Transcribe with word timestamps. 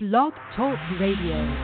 Blog 0.00 0.32
Talk 0.54 0.78
Radio. 1.00 1.56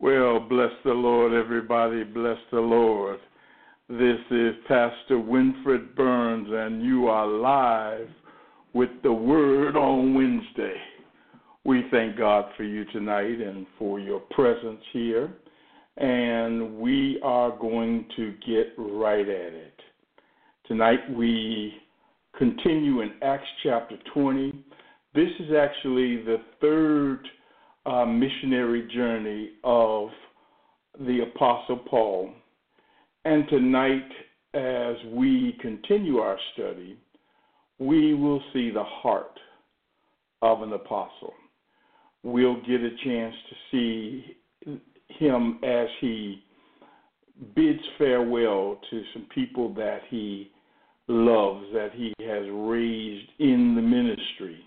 Well, 0.00 0.40
bless 0.40 0.72
the 0.84 0.90
Lord, 0.90 1.32
everybody. 1.34 2.02
Bless 2.02 2.38
the 2.50 2.58
Lord. 2.58 3.20
This 3.88 4.18
is 4.32 4.54
Pastor 4.66 5.18
Winfred 5.18 5.94
Burns, 5.94 6.48
and 6.50 6.82
you 6.82 7.06
are 7.06 7.28
live 7.28 8.08
with 8.72 8.90
the 9.04 9.12
Word 9.12 9.76
on 9.76 10.14
Wednesday. 10.14 10.74
We 11.64 11.84
thank 11.92 12.18
God 12.18 12.46
for 12.56 12.64
you 12.64 12.86
tonight 12.86 13.40
and 13.40 13.68
for 13.78 14.00
your 14.00 14.18
presence 14.32 14.82
here, 14.92 15.32
and 15.98 16.76
we 16.76 17.20
are 17.22 17.56
going 17.56 18.08
to 18.16 18.34
get 18.44 18.72
right 18.76 19.28
at 19.28 19.52
it. 19.52 19.80
Tonight 20.66 21.08
we 21.14 21.72
continue 22.38 23.00
in 23.00 23.12
Acts 23.22 23.48
chapter 23.62 23.96
20. 24.12 24.52
This 25.14 25.28
is 25.40 25.52
actually 25.56 26.22
the 26.22 26.38
third 26.60 27.20
uh, 27.86 28.04
missionary 28.04 28.88
journey 28.94 29.52
of 29.62 30.08
the 30.98 31.20
Apostle 31.34 31.78
Paul. 31.88 32.30
And 33.24 33.48
tonight, 33.48 34.08
as 34.54 34.96
we 35.12 35.56
continue 35.60 36.18
our 36.18 36.38
study, 36.54 36.98
we 37.78 38.14
will 38.14 38.42
see 38.52 38.70
the 38.70 38.84
heart 38.84 39.38
of 40.42 40.62
an 40.62 40.72
apostle. 40.72 41.32
We'll 42.22 42.60
get 42.62 42.80
a 42.80 42.90
chance 43.04 43.34
to 43.48 43.56
see 43.70 44.36
him 45.08 45.60
as 45.64 45.88
he 46.00 46.42
bids 47.54 47.80
farewell 47.98 48.78
to 48.90 49.02
some 49.12 49.26
people 49.34 49.74
that 49.74 50.00
he 50.08 50.50
loves, 51.08 51.66
that 51.72 51.90
he 51.94 52.12
has 52.20 52.44
raised 52.50 53.28
in 53.38 53.74
the 53.74 53.82
ministry. 53.82 54.58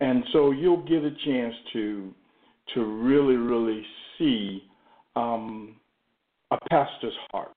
And 0.00 0.24
so 0.32 0.50
you'll 0.52 0.84
get 0.84 1.04
a 1.04 1.14
chance 1.24 1.54
to 1.72 2.14
to 2.74 2.84
really, 2.84 3.36
really 3.36 3.82
see 4.18 4.62
um, 5.16 5.76
a 6.50 6.58
pastor's 6.68 7.14
heart. 7.30 7.48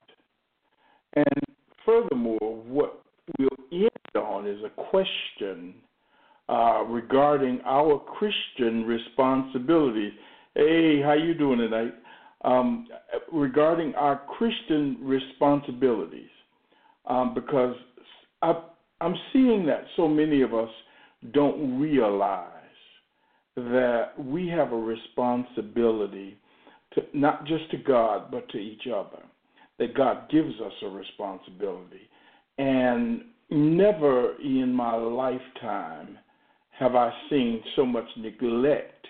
And 1.16 1.44
furthermore, 1.86 2.64
what 2.66 3.04
we'll 3.38 3.50
end 3.72 3.90
on 4.16 4.48
is 4.48 4.60
a 4.64 4.70
question 4.70 5.76
uh, 6.48 6.84
regarding 6.84 7.60
our 7.66 8.00
Christian 8.00 8.86
responsibilities. 8.86 10.14
Hey, 10.56 11.02
how 11.02 11.14
you 11.14 11.34
doing 11.34 11.60
tonight? 11.60 11.94
Um, 12.44 12.88
regarding 13.32 13.94
our 13.96 14.22
Christian 14.38 14.98
responsibilities, 15.02 16.30
um, 17.06 17.34
because 17.36 17.76
I, 18.42 18.64
I'm 19.00 19.16
seeing 19.34 19.66
that 19.68 19.84
so 19.96 20.08
many 20.08 20.42
of 20.42 20.54
us 20.54 20.70
don't 21.34 21.80
realize 21.80 22.48
that 23.56 24.12
we 24.18 24.48
have 24.48 24.72
a 24.72 24.78
responsibility 24.78 26.38
to 26.94 27.02
not 27.14 27.46
just 27.46 27.70
to 27.72 27.78
God 27.78 28.32
but 28.32 28.48
to 28.50 28.58
each 28.58 28.88
other. 28.88 29.24
That 29.80 29.96
God 29.96 30.30
gives 30.30 30.54
us 30.62 30.74
a 30.84 30.90
responsibility. 30.90 32.10
And 32.58 33.24
never 33.50 34.36
in 34.42 34.74
my 34.74 34.96
lifetime 34.96 36.18
have 36.78 36.96
I 36.96 37.12
seen 37.30 37.62
so 37.76 37.86
much 37.86 38.06
neglect 38.18 39.08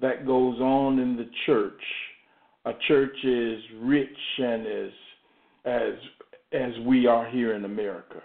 that 0.00 0.26
goes 0.26 0.58
on 0.60 0.98
in 0.98 1.16
the 1.16 1.28
church. 1.46 1.80
A 2.66 2.72
church 2.88 3.16
is 3.24 3.60
rich 3.80 4.08
and 4.38 4.66
as 4.66 4.90
as 5.64 5.92
as 6.52 6.72
we 6.86 7.06
are 7.06 7.28
here 7.30 7.54
in 7.54 7.64
America. 7.64 8.22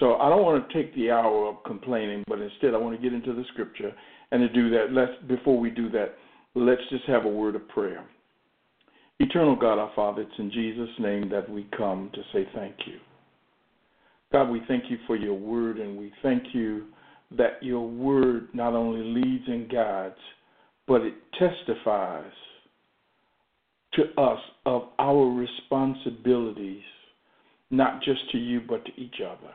So 0.00 0.16
I 0.16 0.28
don't 0.28 0.42
want 0.42 0.68
to 0.68 0.74
take 0.74 0.94
the 0.94 1.10
hour 1.10 1.46
of 1.46 1.62
complaining, 1.64 2.24
but 2.26 2.40
instead 2.40 2.74
I 2.74 2.78
want 2.78 2.96
to 2.96 3.02
get 3.02 3.14
into 3.14 3.32
the 3.32 3.44
scripture. 3.52 3.92
And 4.30 4.40
to 4.40 4.48
do 4.48 4.70
that, 4.70 4.86
let's 4.92 5.12
before 5.28 5.58
we 5.58 5.70
do 5.70 5.88
that, 5.90 6.14
let's 6.54 6.82
just 6.90 7.04
have 7.04 7.24
a 7.24 7.28
word 7.28 7.54
of 7.54 7.68
prayer. 7.68 8.04
Eternal 9.20 9.54
God, 9.54 9.78
our 9.78 9.92
Father, 9.94 10.22
it's 10.22 10.38
in 10.38 10.50
Jesus' 10.50 10.88
name 10.98 11.28
that 11.30 11.48
we 11.48 11.68
come 11.76 12.10
to 12.14 12.20
say 12.32 12.48
thank 12.54 12.74
you. 12.86 12.98
God, 14.32 14.50
we 14.50 14.62
thank 14.66 14.90
you 14.90 14.98
for 15.06 15.14
your 15.14 15.34
word, 15.34 15.78
and 15.78 15.96
we 15.96 16.12
thank 16.22 16.42
you 16.52 16.86
that 17.36 17.62
your 17.62 17.88
word 17.88 18.48
not 18.52 18.74
only 18.74 19.04
leads 19.04 19.44
and 19.46 19.70
guides, 19.70 20.18
but 20.88 21.02
it 21.02 21.14
testifies 21.38 22.32
to 23.92 24.02
us 24.20 24.40
of 24.66 24.88
our 24.98 25.26
responsibilities, 25.30 26.82
not 27.70 28.02
just 28.02 28.28
to 28.32 28.38
you, 28.38 28.60
but 28.68 28.84
to 28.84 29.00
each 29.00 29.20
other. 29.24 29.52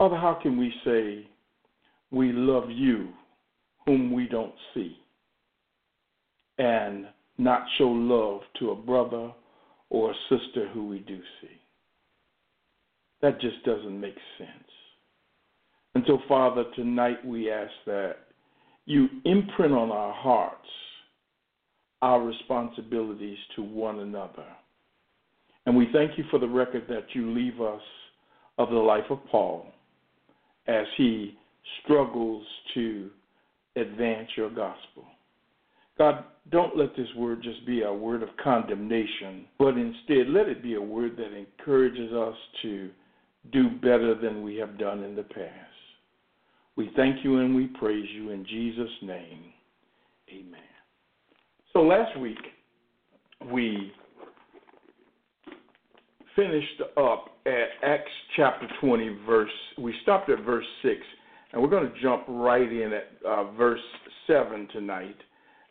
Father, 0.00 0.16
how 0.16 0.32
can 0.32 0.56
we 0.56 0.72
say 0.82 1.28
we 2.10 2.32
love 2.32 2.70
you 2.70 3.10
whom 3.84 4.10
we 4.10 4.26
don't 4.26 4.54
see 4.72 4.96
and 6.56 7.04
not 7.36 7.66
show 7.76 7.88
love 7.88 8.40
to 8.58 8.70
a 8.70 8.74
brother 8.74 9.30
or 9.90 10.10
a 10.10 10.14
sister 10.30 10.70
who 10.72 10.86
we 10.86 11.00
do 11.00 11.18
see? 11.42 11.50
That 13.20 13.42
just 13.42 13.62
doesn't 13.66 14.00
make 14.00 14.16
sense. 14.38 14.70
And 15.94 16.02
so, 16.06 16.20
Father, 16.26 16.64
tonight 16.74 17.22
we 17.22 17.50
ask 17.50 17.72
that 17.84 18.14
you 18.86 19.06
imprint 19.26 19.74
on 19.74 19.90
our 19.90 20.14
hearts 20.14 20.56
our 22.00 22.22
responsibilities 22.22 23.36
to 23.54 23.60
one 23.60 23.98
another. 23.98 24.46
And 25.66 25.76
we 25.76 25.90
thank 25.92 26.16
you 26.16 26.24
for 26.30 26.38
the 26.38 26.48
record 26.48 26.84
that 26.88 27.04
you 27.12 27.34
leave 27.34 27.60
us 27.60 27.82
of 28.56 28.70
the 28.70 28.76
life 28.76 29.04
of 29.10 29.18
Paul 29.30 29.66
as 30.66 30.86
he 30.96 31.36
struggles 31.82 32.44
to 32.74 33.10
advance 33.76 34.28
your 34.36 34.50
gospel. 34.50 35.04
God, 35.98 36.24
don't 36.50 36.76
let 36.76 36.96
this 36.96 37.08
word 37.16 37.42
just 37.42 37.64
be 37.66 37.82
a 37.82 37.92
word 37.92 38.22
of 38.22 38.30
condemnation, 38.42 39.44
but 39.58 39.76
instead 39.76 40.28
let 40.28 40.48
it 40.48 40.62
be 40.62 40.74
a 40.74 40.80
word 40.80 41.16
that 41.16 41.36
encourages 41.36 42.12
us 42.12 42.34
to 42.62 42.90
do 43.52 43.70
better 43.70 44.14
than 44.14 44.42
we 44.42 44.56
have 44.56 44.78
done 44.78 45.02
in 45.02 45.14
the 45.14 45.22
past. 45.22 45.70
We 46.76 46.90
thank 46.96 47.24
you 47.24 47.38
and 47.38 47.54
we 47.54 47.66
praise 47.66 48.06
you 48.14 48.30
in 48.30 48.46
Jesus' 48.46 48.90
name. 49.02 49.52
Amen. 50.30 50.60
So 51.72 51.80
last 51.80 52.18
week, 52.18 52.38
we 53.52 53.92
finished 56.36 56.82
up 56.96 57.36
at 57.46 57.68
Acts 57.82 58.10
chapter 58.36 58.66
20, 58.80 59.18
verse, 59.26 59.50
we 59.78 59.94
stopped 60.02 60.30
at 60.30 60.40
verse 60.44 60.64
6, 60.82 60.94
and 61.52 61.62
we're 61.62 61.68
going 61.68 61.90
to 61.90 62.00
jump 62.02 62.24
right 62.28 62.70
in 62.70 62.92
at 62.92 63.08
uh, 63.26 63.52
verse 63.52 63.80
7 64.26 64.68
tonight, 64.72 65.16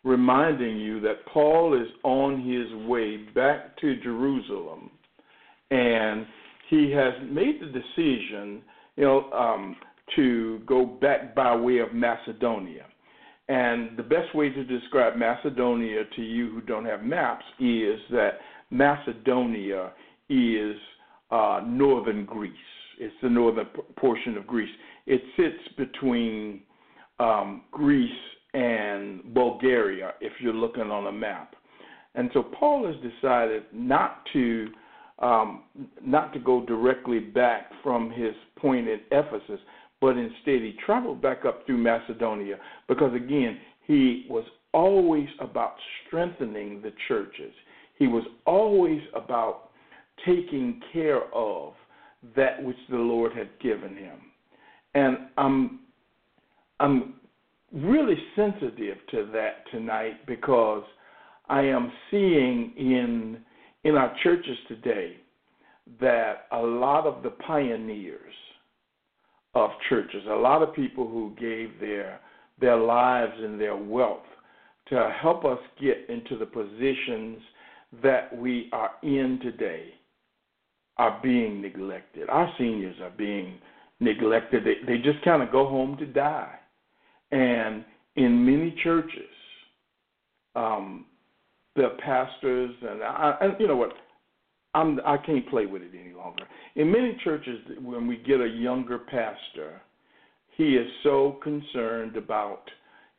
reminding 0.04 0.78
you 0.78 1.00
that 1.02 1.26
Paul 1.32 1.80
is 1.80 1.88
on 2.04 2.42
his 2.42 2.88
way 2.88 3.18
back 3.18 3.78
to 3.82 3.96
Jerusalem, 4.02 4.92
and 5.72 6.26
he 6.70 6.92
has 6.92 7.14
made 7.30 7.60
the 7.62 7.68
decision, 7.68 8.62
you 8.96 9.04
know, 9.04 9.30
um, 9.32 9.76
to 10.16 10.62
go 10.66 10.86
back 10.86 11.36
by 11.36 11.56
way 11.56 11.80
of 11.80 11.94
Macedonia. 11.94 12.86
And 13.48 13.98
the 13.98 14.04
best 14.04 14.36
way 14.36 14.50
to 14.50 14.64
describe 14.64 15.16
Macedonia 15.16 16.04
to 16.16 16.22
you 16.22 16.52
who 16.52 16.62
don't 16.62 16.86
have 16.86 17.04
maps 17.04 17.46
is 17.60 18.00
that 18.12 18.40
Macedonia 18.70 19.92
is 20.30 20.76
uh, 21.32 21.62
northern 21.66 22.26
Greece. 22.26 22.54
It's 23.00 23.16
the 23.22 23.30
northern 23.30 23.66
p- 23.68 23.82
portion 23.98 24.38
of 24.38 24.46
Greece. 24.46 24.70
It 25.06 25.22
sits 25.38 25.76
between 25.78 26.62
um, 27.20 27.64
Greece 27.72 28.10
and 28.54 29.34
Bulgaria, 29.34 30.14
if 30.22 30.34
you're 30.40 30.54
looking 30.54 30.90
on 30.92 31.08
a 31.08 31.12
map. 31.12 31.56
And 32.16 32.30
so 32.34 32.44
Paul 32.44 32.88
has 32.88 32.96
decided 33.12 33.64
not 33.72 34.24
to 34.34 34.68
um, 35.20 35.64
not 36.02 36.32
to 36.34 36.40
go 36.40 36.66
directly 36.66 37.20
back 37.20 37.72
from 37.84 38.10
his 38.10 38.34
point 38.58 38.88
in 38.88 39.02
Ephesus, 39.12 39.60
but 40.00 40.16
instead 40.18 40.62
he 40.62 40.76
traveled 40.86 41.22
back 41.22 41.44
up 41.46 41.66
through 41.66 41.78
Macedonia 41.78 42.56
because 42.88 43.14
again 43.14 43.58
he 43.86 44.26
was 44.30 44.46
always 44.74 45.28
about 45.42 45.76
strengthening 46.08 46.82
the 46.82 46.94
churches. 47.08 47.52
He 47.98 48.08
was 48.08 48.24
always 48.46 49.02
about 49.14 49.69
taking 50.26 50.82
care 50.94 51.24
of 51.34 51.74
that 52.36 52.62
which 52.64 52.78
the 52.90 52.98
Lord 52.98 53.34
had 53.34 53.50
given 53.62 53.96
him. 53.96 54.20
And 54.94 55.18
I'm 55.38 55.80
I'm 56.80 57.16
really 57.72 58.18
sensitive 58.36 58.98
to 59.12 59.30
that 59.34 59.70
tonight 59.72 60.26
because 60.26 60.84
I 61.48 61.62
am 61.62 61.92
seeing 62.10 62.74
in 62.78 63.38
in 63.84 63.96
our 63.96 64.14
churches 64.24 64.58
today 64.68 65.18
that 66.02 66.48
a 66.52 66.60
lot 66.60 67.06
of 67.06 67.24
the 67.24 67.32
pioneers 67.32 68.34
of 69.56 69.72
churches, 69.90 70.24
a 70.30 70.36
lot 70.36 70.62
of 70.62 70.74
people 70.76 71.08
who 71.08 71.34
gave 71.40 71.80
their 71.80 72.20
their 72.60 72.78
lives 72.78 73.34
and 73.38 73.60
their 73.60 73.76
wealth 73.76 74.24
to 74.88 75.14
help 75.22 75.46
us 75.46 75.60
get 75.80 76.10
into 76.10 76.38
the 76.38 76.46
positions 76.46 77.38
that 78.04 78.36
we 78.36 78.70
are 78.74 78.92
in 79.02 79.40
today 79.42 79.94
are 81.00 81.18
being 81.24 81.62
neglected. 81.62 82.30
Our 82.30 82.52
seniors 82.58 82.98
are 83.02 83.14
being 83.18 83.58
neglected. 84.02 84.66
They, 84.66 84.86
they 84.86 84.98
just 84.98 85.24
kind 85.24 85.42
of 85.42 85.50
go 85.50 85.66
home 85.66 85.98
to 85.98 86.06
die. 86.06 86.54
And 87.32 87.86
in 88.18 88.46
many 88.46 88.76
churches, 88.84 89.30
um, 90.56 91.06
the 91.78 91.96
pastors 92.04 92.72
and, 92.82 93.02
I, 93.02 93.36
and 93.40 93.54
you 93.60 93.68
know 93.68 93.78
what, 93.78 93.94
I'm 94.76 95.00
I 95.06 95.18
can't 95.18 95.50
play 95.50 95.66
with 95.66 95.82
it 95.82 95.92
any 96.00 96.14
longer. 96.14 96.44
In 96.76 96.92
many 96.92 97.18
churches, 97.24 97.60
when 97.82 98.06
we 98.06 98.18
get 98.18 98.42
a 98.42 98.48
younger 98.48 99.00
pastor, 99.00 99.82
he 100.58 100.76
is 100.76 100.88
so 101.04 101.40
concerned 101.42 102.18
about 102.18 102.64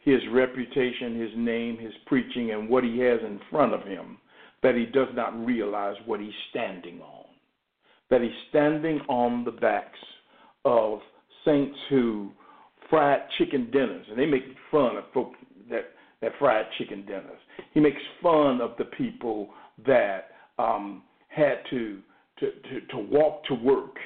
his 0.01 0.21
reputation, 0.33 1.19
his 1.19 1.31
name, 1.35 1.79
his 1.79 1.93
preaching, 2.07 2.51
and 2.53 2.69
what 2.69 2.85
he 2.85 2.99
has 2.99 3.21
in 3.21 3.41
front 3.51 3.73
of 3.73 3.83
him 3.85 4.19
that 4.63 4.75
he 4.75 4.85
does 4.85 5.09
not 5.15 5.47
realize 5.47 5.97
what 6.05 6.21
he's 6.21 6.31
standing 6.51 7.01
on. 7.01 7.20
That 8.11 8.23
he's 8.23 8.31
standing 8.49 9.01
on 9.09 9.45
the 9.45 9.53
backs 9.53 9.99
of 10.65 11.01
saints 11.45 11.77
who 11.89 12.31
fried 12.89 13.21
chicken 13.39 13.71
dinners, 13.71 14.07
and 14.11 14.19
they 14.19 14.27
make 14.27 14.45
fun 14.71 14.97
of 14.97 15.05
folk 15.15 15.33
that 15.71 15.91
that 16.21 16.33
fried 16.39 16.67
chicken 16.77 17.07
dinners. 17.07 17.39
He 17.73 17.81
makes 17.81 18.01
fun 18.23 18.61
of 18.61 18.73
the 18.79 18.85
people 18.85 19.51
that 19.87 20.31
um, 20.59 21.03
had 21.29 21.59
to, 21.71 22.01
to 22.41 22.51
to 22.51 22.87
to 22.91 22.99
walk 22.99 23.45
to 23.45 23.55
work, 23.55 23.97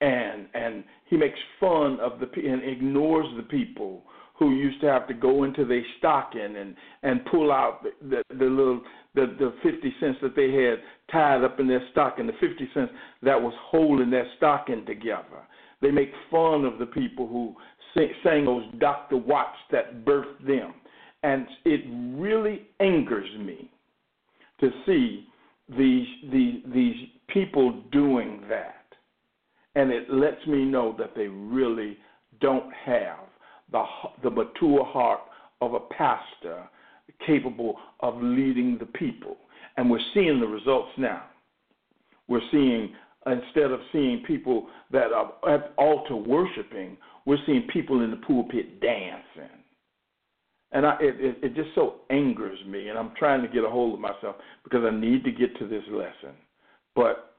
and 0.00 0.46
and 0.54 0.84
he 1.10 1.16
makes 1.16 1.38
fun 1.60 1.98
of 2.00 2.20
the 2.20 2.26
and 2.36 2.62
ignores 2.62 3.26
the 3.36 3.42
people 3.42 4.04
who 4.34 4.54
used 4.54 4.80
to 4.80 4.86
have 4.86 5.06
to 5.08 5.14
go 5.14 5.44
into 5.44 5.64
their 5.64 5.84
stocking 5.98 6.56
and 6.56 6.74
and 7.02 7.24
pull 7.26 7.52
out 7.52 7.82
the, 7.82 7.90
the, 8.08 8.22
the 8.36 8.44
little 8.44 8.80
the 9.14 9.34
the 9.38 9.54
50 9.62 9.94
cents 10.00 10.18
that 10.22 10.34
they 10.36 10.52
had 10.52 10.78
tied 11.10 11.44
up 11.44 11.60
in 11.60 11.68
their 11.68 11.86
stocking, 11.92 12.26
the 12.26 12.32
50 12.40 12.68
cents 12.74 12.92
that 13.22 13.40
was 13.40 13.54
holding 13.70 14.10
their 14.10 14.26
stocking 14.36 14.84
together. 14.86 15.46
They 15.80 15.90
make 15.90 16.12
fun 16.30 16.64
of 16.64 16.78
the 16.78 16.86
people 16.86 17.26
who 17.26 17.54
sang 17.94 18.44
those 18.44 18.64
Dr. 18.78 19.16
Watts 19.16 19.58
that 19.70 20.04
birthed 20.04 20.46
them. 20.46 20.74
And 21.22 21.46
it 21.64 21.82
really 22.18 22.68
angers 22.80 23.28
me 23.38 23.70
to 24.60 24.70
see 24.86 25.26
these, 25.68 26.06
these, 26.32 26.62
these 26.72 26.96
people 27.28 27.82
doing 27.92 28.42
that. 28.48 28.84
And 29.74 29.90
it 29.90 30.10
lets 30.10 30.44
me 30.46 30.64
know 30.64 30.94
that 30.98 31.14
they 31.14 31.28
really 31.28 31.96
don't 32.40 32.72
have 32.84 33.18
the, 33.72 33.84
the 34.22 34.30
mature 34.30 34.84
heart 34.84 35.20
of 35.60 35.74
a 35.74 35.80
pastor 35.80 36.64
capable 37.26 37.76
of 38.00 38.14
leading 38.22 38.78
the 38.78 38.86
people. 38.86 39.36
And 39.76 39.90
we're 39.90 40.00
seeing 40.14 40.40
the 40.40 40.46
results 40.46 40.90
now. 40.98 41.24
We're 42.28 42.40
seeing, 42.50 42.94
instead 43.26 43.70
of 43.70 43.80
seeing 43.92 44.22
people 44.26 44.68
that 44.90 45.12
are 45.12 45.32
at 45.48 45.72
altar 45.78 46.16
worshiping, 46.16 46.96
we're 47.24 47.38
seeing 47.46 47.66
people 47.72 48.02
in 48.02 48.10
the 48.10 48.16
pulpit 48.18 48.80
dancing. 48.80 49.58
And 50.72 50.86
I, 50.86 50.96
it, 51.00 51.16
it, 51.20 51.36
it 51.42 51.54
just 51.54 51.68
so 51.74 51.96
angers 52.10 52.58
me, 52.66 52.88
and 52.88 52.98
I'm 52.98 53.12
trying 53.18 53.42
to 53.42 53.48
get 53.48 53.64
a 53.64 53.68
hold 53.68 53.94
of 53.94 54.00
myself 54.00 54.36
because 54.64 54.82
I 54.84 54.90
need 54.90 55.22
to 55.24 55.30
get 55.30 55.56
to 55.58 55.68
this 55.68 55.84
lesson. 55.90 56.34
But 56.96 57.34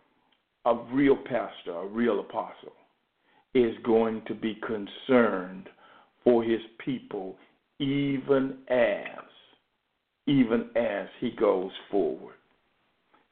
a 0.65 0.75
real 0.91 1.17
pastor, 1.17 1.71
a 1.73 1.87
real 1.87 2.19
apostle, 2.19 2.73
is 3.55 3.73
going 3.83 4.21
to 4.27 4.35
be 4.35 4.59
concerned 4.65 5.67
for 6.23 6.43
his 6.43 6.61
people 6.83 7.35
even 7.79 8.57
as 8.69 9.23
even 10.25 10.69
as 10.75 11.07
he 11.19 11.31
goes 11.31 11.71
forward. 11.91 12.35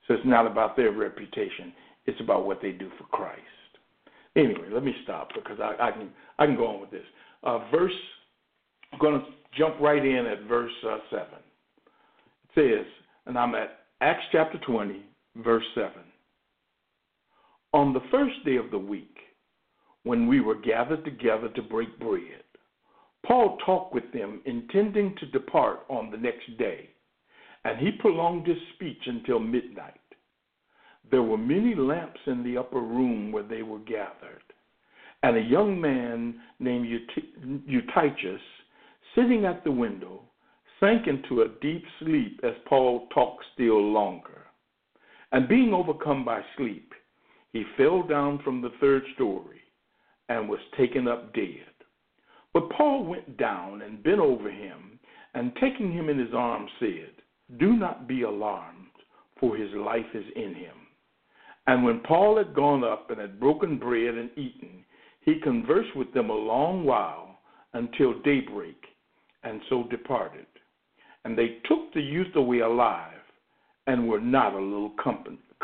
So 0.07 0.15
it's 0.15 0.25
not 0.25 0.45
about 0.45 0.75
their 0.75 0.91
reputation, 0.91 1.71
it's 2.05 2.19
about 2.19 2.45
what 2.45 2.61
they 2.61 2.71
do 2.71 2.89
for 2.97 3.05
Christ. 3.05 3.39
Anyway, 4.35 4.67
let 4.71 4.83
me 4.83 4.93
stop 5.03 5.29
because 5.33 5.59
I, 5.61 5.87
I 5.87 5.91
can 5.91 6.09
I 6.37 6.45
can 6.45 6.55
go 6.55 6.67
on 6.67 6.81
with 6.81 6.91
this. 6.91 7.05
Uh, 7.43 7.69
verse, 7.69 7.93
I'm 8.91 8.99
going 8.99 9.19
to 9.19 9.25
jump 9.57 9.79
right 9.79 10.03
in 10.03 10.25
at 10.25 10.43
verse 10.43 10.71
uh, 10.87 10.97
seven. 11.09 11.39
It 12.55 12.83
says, 12.83 12.85
and 13.25 13.37
I'm 13.37 13.55
at 13.55 13.79
Acts 14.01 14.23
chapter 14.31 14.57
20, 14.65 15.01
verse 15.37 15.63
seven. 15.75 16.03
On 17.73 17.93
the 17.93 18.01
first 18.11 18.43
day 18.45 18.57
of 18.57 18.71
the 18.71 18.77
week, 18.77 19.15
when 20.03 20.27
we 20.27 20.41
were 20.41 20.59
gathered 20.59 21.05
together 21.05 21.49
to 21.49 21.61
break 21.61 21.97
bread, 21.99 22.43
Paul 23.25 23.57
talked 23.65 23.93
with 23.93 24.11
them, 24.11 24.41
intending 24.45 25.15
to 25.17 25.25
depart 25.27 25.81
on 25.89 26.09
the 26.09 26.17
next 26.17 26.57
day, 26.57 26.89
and 27.63 27.77
he 27.79 27.91
prolonged 27.99 28.47
his 28.47 28.57
speech 28.75 29.01
until 29.05 29.39
midnight. 29.39 29.99
There 31.09 31.23
were 31.23 31.37
many 31.37 31.75
lamps 31.75 32.19
in 32.25 32.43
the 32.43 32.57
upper 32.57 32.79
room 32.79 33.31
where 33.31 33.43
they 33.43 33.61
were 33.61 33.79
gathered, 33.79 34.43
and 35.23 35.37
a 35.37 35.41
young 35.41 35.79
man 35.79 36.41
named 36.59 36.87
Eutychus, 37.65 38.41
sitting 39.15 39.45
at 39.45 39.63
the 39.63 39.71
window, 39.71 40.23
sank 40.79 41.07
into 41.07 41.41
a 41.41 41.49
deep 41.61 41.83
sleep 41.99 42.39
as 42.43 42.53
Paul 42.67 43.07
talked 43.13 43.45
still 43.53 43.81
longer. 43.91 44.47
And 45.31 45.47
being 45.47 45.73
overcome 45.73 46.25
by 46.25 46.41
sleep, 46.57 46.91
he 47.53 47.63
fell 47.77 48.03
down 48.03 48.39
from 48.43 48.61
the 48.61 48.71
third 48.79 49.03
story 49.15 49.61
and 50.27 50.49
was 50.49 50.59
taken 50.77 51.07
up 51.07 51.33
dead. 51.33 51.70
But 52.53 52.69
Paul 52.71 53.05
went 53.05 53.37
down 53.37 53.81
and 53.81 54.03
bent 54.03 54.19
over 54.19 54.49
him, 54.49 54.99
and 55.33 55.55
taking 55.55 55.91
him 55.91 56.09
in 56.09 56.19
his 56.19 56.33
arms, 56.33 56.69
said, 56.79 57.11
Do 57.57 57.73
not 57.73 58.07
be 58.07 58.23
alarmed, 58.23 58.87
for 59.39 59.55
his 59.55 59.71
life 59.73 60.05
is 60.13 60.25
in 60.35 60.53
him. 60.53 60.75
And 61.67 61.83
when 61.83 62.01
Paul 62.01 62.37
had 62.37 62.53
gone 62.53 62.83
up 62.83 63.09
and 63.09 63.19
had 63.19 63.39
broken 63.39 63.77
bread 63.77 64.15
and 64.15 64.29
eaten, 64.37 64.83
he 65.21 65.39
conversed 65.39 65.95
with 65.95 66.13
them 66.13 66.29
a 66.29 66.33
long 66.33 66.83
while 66.83 67.39
until 67.73 68.19
daybreak, 68.21 68.83
and 69.43 69.61
so 69.69 69.83
departed. 69.83 70.45
And 71.23 71.37
they 71.37 71.59
took 71.65 71.93
the 71.93 72.01
youth 72.01 72.35
away 72.35 72.59
alive 72.59 73.13
and 73.87 74.07
were 74.07 74.19
not 74.19 74.53
a 74.53 74.59
little 74.59 74.93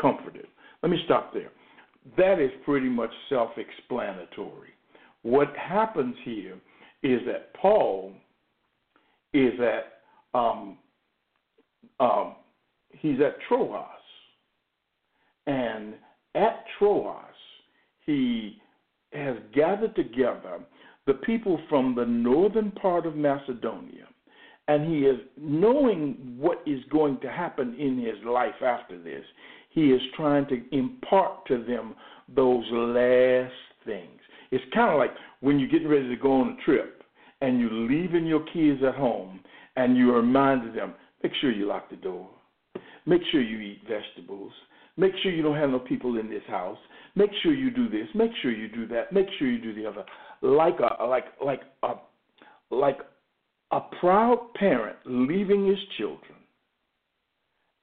comforted. 0.00 0.46
Let 0.82 0.90
me 0.90 1.02
stop 1.04 1.34
there. 1.34 1.50
That 2.16 2.40
is 2.40 2.50
pretty 2.64 2.88
much 2.88 3.10
self 3.28 3.50
explanatory. 3.58 4.70
What 5.22 5.54
happens 5.56 6.14
here 6.24 6.54
is 7.02 7.20
that 7.26 7.54
Paul 7.54 8.12
is 9.32 9.52
at 9.60 10.38
um, 10.38 10.78
um, 12.00 12.34
he's 12.90 13.20
at 13.20 13.36
Troas, 13.48 13.84
and 15.46 15.94
at 16.34 16.64
Troas 16.78 17.24
he 18.04 18.58
has 19.12 19.36
gathered 19.54 19.94
together 19.96 20.60
the 21.06 21.14
people 21.14 21.58
from 21.68 21.94
the 21.94 22.04
northern 22.04 22.70
part 22.72 23.06
of 23.06 23.16
Macedonia, 23.16 24.06
and 24.68 24.86
he 24.86 25.00
is 25.00 25.18
knowing 25.36 26.36
what 26.38 26.62
is 26.66 26.80
going 26.90 27.18
to 27.20 27.30
happen 27.30 27.74
in 27.78 27.98
his 27.98 28.22
life 28.26 28.62
after 28.62 29.02
this. 29.02 29.24
He 29.70 29.90
is 29.90 30.00
trying 30.16 30.46
to 30.48 30.62
impart 30.72 31.46
to 31.46 31.64
them 31.64 31.94
those 32.34 32.64
last 32.70 33.52
things. 33.86 34.20
It's 34.50 34.64
kind 34.74 34.92
of 34.92 34.98
like 34.98 35.12
when 35.40 35.58
you're 35.58 35.68
getting 35.68 35.88
ready 35.88 36.08
to 36.08 36.16
go 36.16 36.40
on 36.40 36.56
a 36.58 36.64
trip 36.64 37.02
and 37.40 37.60
you're 37.60 37.72
leaving 37.72 38.26
your 38.26 38.44
kids 38.52 38.82
at 38.86 38.94
home 38.94 39.40
and 39.76 39.96
you 39.96 40.12
reminded 40.12 40.74
them, 40.74 40.94
make 41.22 41.32
sure 41.40 41.52
you 41.52 41.66
lock 41.66 41.90
the 41.90 41.96
door. 41.96 42.28
Make 43.06 43.22
sure 43.30 43.40
you 43.40 43.58
eat 43.60 43.82
vegetables. 43.88 44.52
Make 44.96 45.12
sure 45.22 45.32
you 45.32 45.42
don't 45.42 45.56
have 45.56 45.70
no 45.70 45.78
people 45.78 46.18
in 46.18 46.28
this 46.28 46.42
house. 46.48 46.78
Make 47.14 47.30
sure 47.42 47.54
you 47.54 47.70
do 47.70 47.88
this. 47.88 48.08
Make 48.14 48.32
sure 48.42 48.52
you 48.52 48.68
do 48.68 48.86
that. 48.88 49.12
Make 49.12 49.26
sure 49.38 49.48
you 49.48 49.60
do 49.60 49.74
the 49.74 49.88
other. 49.88 50.04
Like 50.42 50.78
a 50.80 51.04
like 51.04 51.24
like 51.44 51.62
a 51.82 51.94
like 52.70 52.98
a 53.70 53.80
proud 54.00 54.48
parent 54.54 54.96
leaving 55.04 55.66
his 55.66 55.78
children 55.96 56.38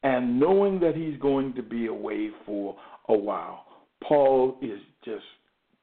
and 0.03 0.39
knowing 0.39 0.79
that 0.79 0.95
he's 0.95 1.19
going 1.19 1.53
to 1.55 1.63
be 1.63 1.87
away 1.87 2.29
for 2.45 2.75
a 3.09 3.15
while. 3.15 3.65
Paul 4.03 4.57
is 4.61 4.79
just 5.03 5.23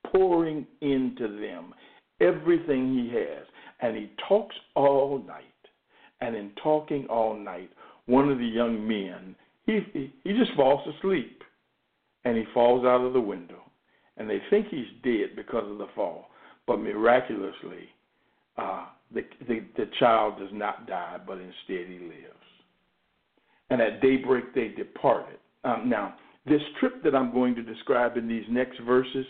pouring 0.06 0.66
into 0.80 1.40
them 1.40 1.74
everything 2.20 2.94
he 2.94 3.16
has. 3.16 3.46
And 3.80 3.96
he 3.96 4.12
talks 4.28 4.54
all 4.74 5.22
night. 5.26 5.44
And 6.20 6.36
in 6.36 6.52
talking 6.62 7.06
all 7.06 7.36
night, 7.36 7.70
one 8.06 8.30
of 8.30 8.38
the 8.38 8.46
young 8.46 8.86
men, 8.86 9.34
he, 9.66 9.80
he, 9.92 10.12
he 10.22 10.32
just 10.32 10.54
falls 10.56 10.86
asleep. 10.96 11.42
And 12.24 12.36
he 12.36 12.44
falls 12.54 12.84
out 12.84 13.04
of 13.04 13.12
the 13.12 13.20
window. 13.20 13.62
And 14.16 14.30
they 14.30 14.40
think 14.50 14.68
he's 14.68 14.86
dead 15.02 15.34
because 15.34 15.68
of 15.68 15.78
the 15.78 15.88
fall. 15.94 16.26
But 16.66 16.78
miraculously, 16.78 17.88
uh, 18.56 18.86
the, 19.12 19.22
the, 19.48 19.64
the 19.76 19.90
child 19.98 20.38
does 20.38 20.50
not 20.52 20.86
die, 20.86 21.18
but 21.26 21.38
instead 21.38 21.88
he 21.88 21.98
lives. 21.98 22.26
And 23.70 23.80
at 23.80 24.00
daybreak 24.00 24.54
they 24.54 24.68
departed. 24.68 25.38
Um, 25.64 25.88
now, 25.88 26.14
this 26.46 26.60
trip 26.78 27.02
that 27.04 27.14
I'm 27.14 27.32
going 27.32 27.54
to 27.54 27.62
describe 27.62 28.16
in 28.16 28.28
these 28.28 28.44
next 28.50 28.80
verses, 28.80 29.24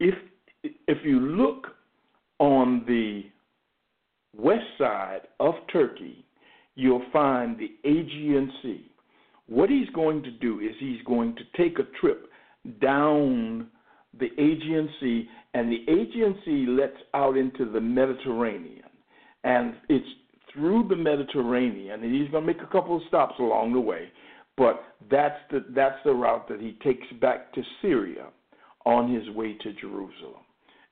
if 0.00 0.14
if 0.62 0.98
you 1.04 1.20
look 1.20 1.68
on 2.38 2.84
the 2.86 3.22
west 4.36 4.66
side 4.78 5.22
of 5.40 5.54
Turkey, 5.72 6.24
you'll 6.74 7.04
find 7.12 7.58
the 7.58 7.70
Aegean 7.88 8.52
Sea. 8.62 8.90
What 9.46 9.70
he's 9.70 9.88
going 9.90 10.22
to 10.24 10.30
do 10.30 10.60
is 10.60 10.72
he's 10.78 11.02
going 11.06 11.36
to 11.36 11.42
take 11.56 11.78
a 11.78 11.84
trip 12.00 12.28
down 12.80 13.68
the 14.18 14.26
Aegean 14.26 14.88
Sea, 15.00 15.28
and 15.54 15.70
the 15.70 15.84
Aegean 15.90 16.38
Sea 16.44 16.66
lets 16.68 16.96
out 17.14 17.36
into 17.36 17.70
the 17.70 17.80
Mediterranean. 17.80 18.82
And 19.44 19.74
it's 19.88 20.06
through 20.52 20.88
the 20.88 20.96
Mediterranean, 20.96 22.02
and 22.02 22.14
he's 22.14 22.30
going 22.30 22.46
to 22.46 22.52
make 22.52 22.62
a 22.62 22.72
couple 22.72 22.96
of 22.96 23.02
stops 23.08 23.34
along 23.38 23.72
the 23.72 23.80
way, 23.80 24.08
but 24.56 24.82
that's 25.10 25.38
the, 25.50 25.64
that's 25.74 25.98
the 26.04 26.12
route 26.12 26.48
that 26.48 26.60
he 26.60 26.76
takes 26.82 27.06
back 27.20 27.52
to 27.52 27.62
Syria 27.82 28.28
on 28.86 29.12
his 29.12 29.28
way 29.34 29.54
to 29.62 29.72
Jerusalem. 29.74 30.42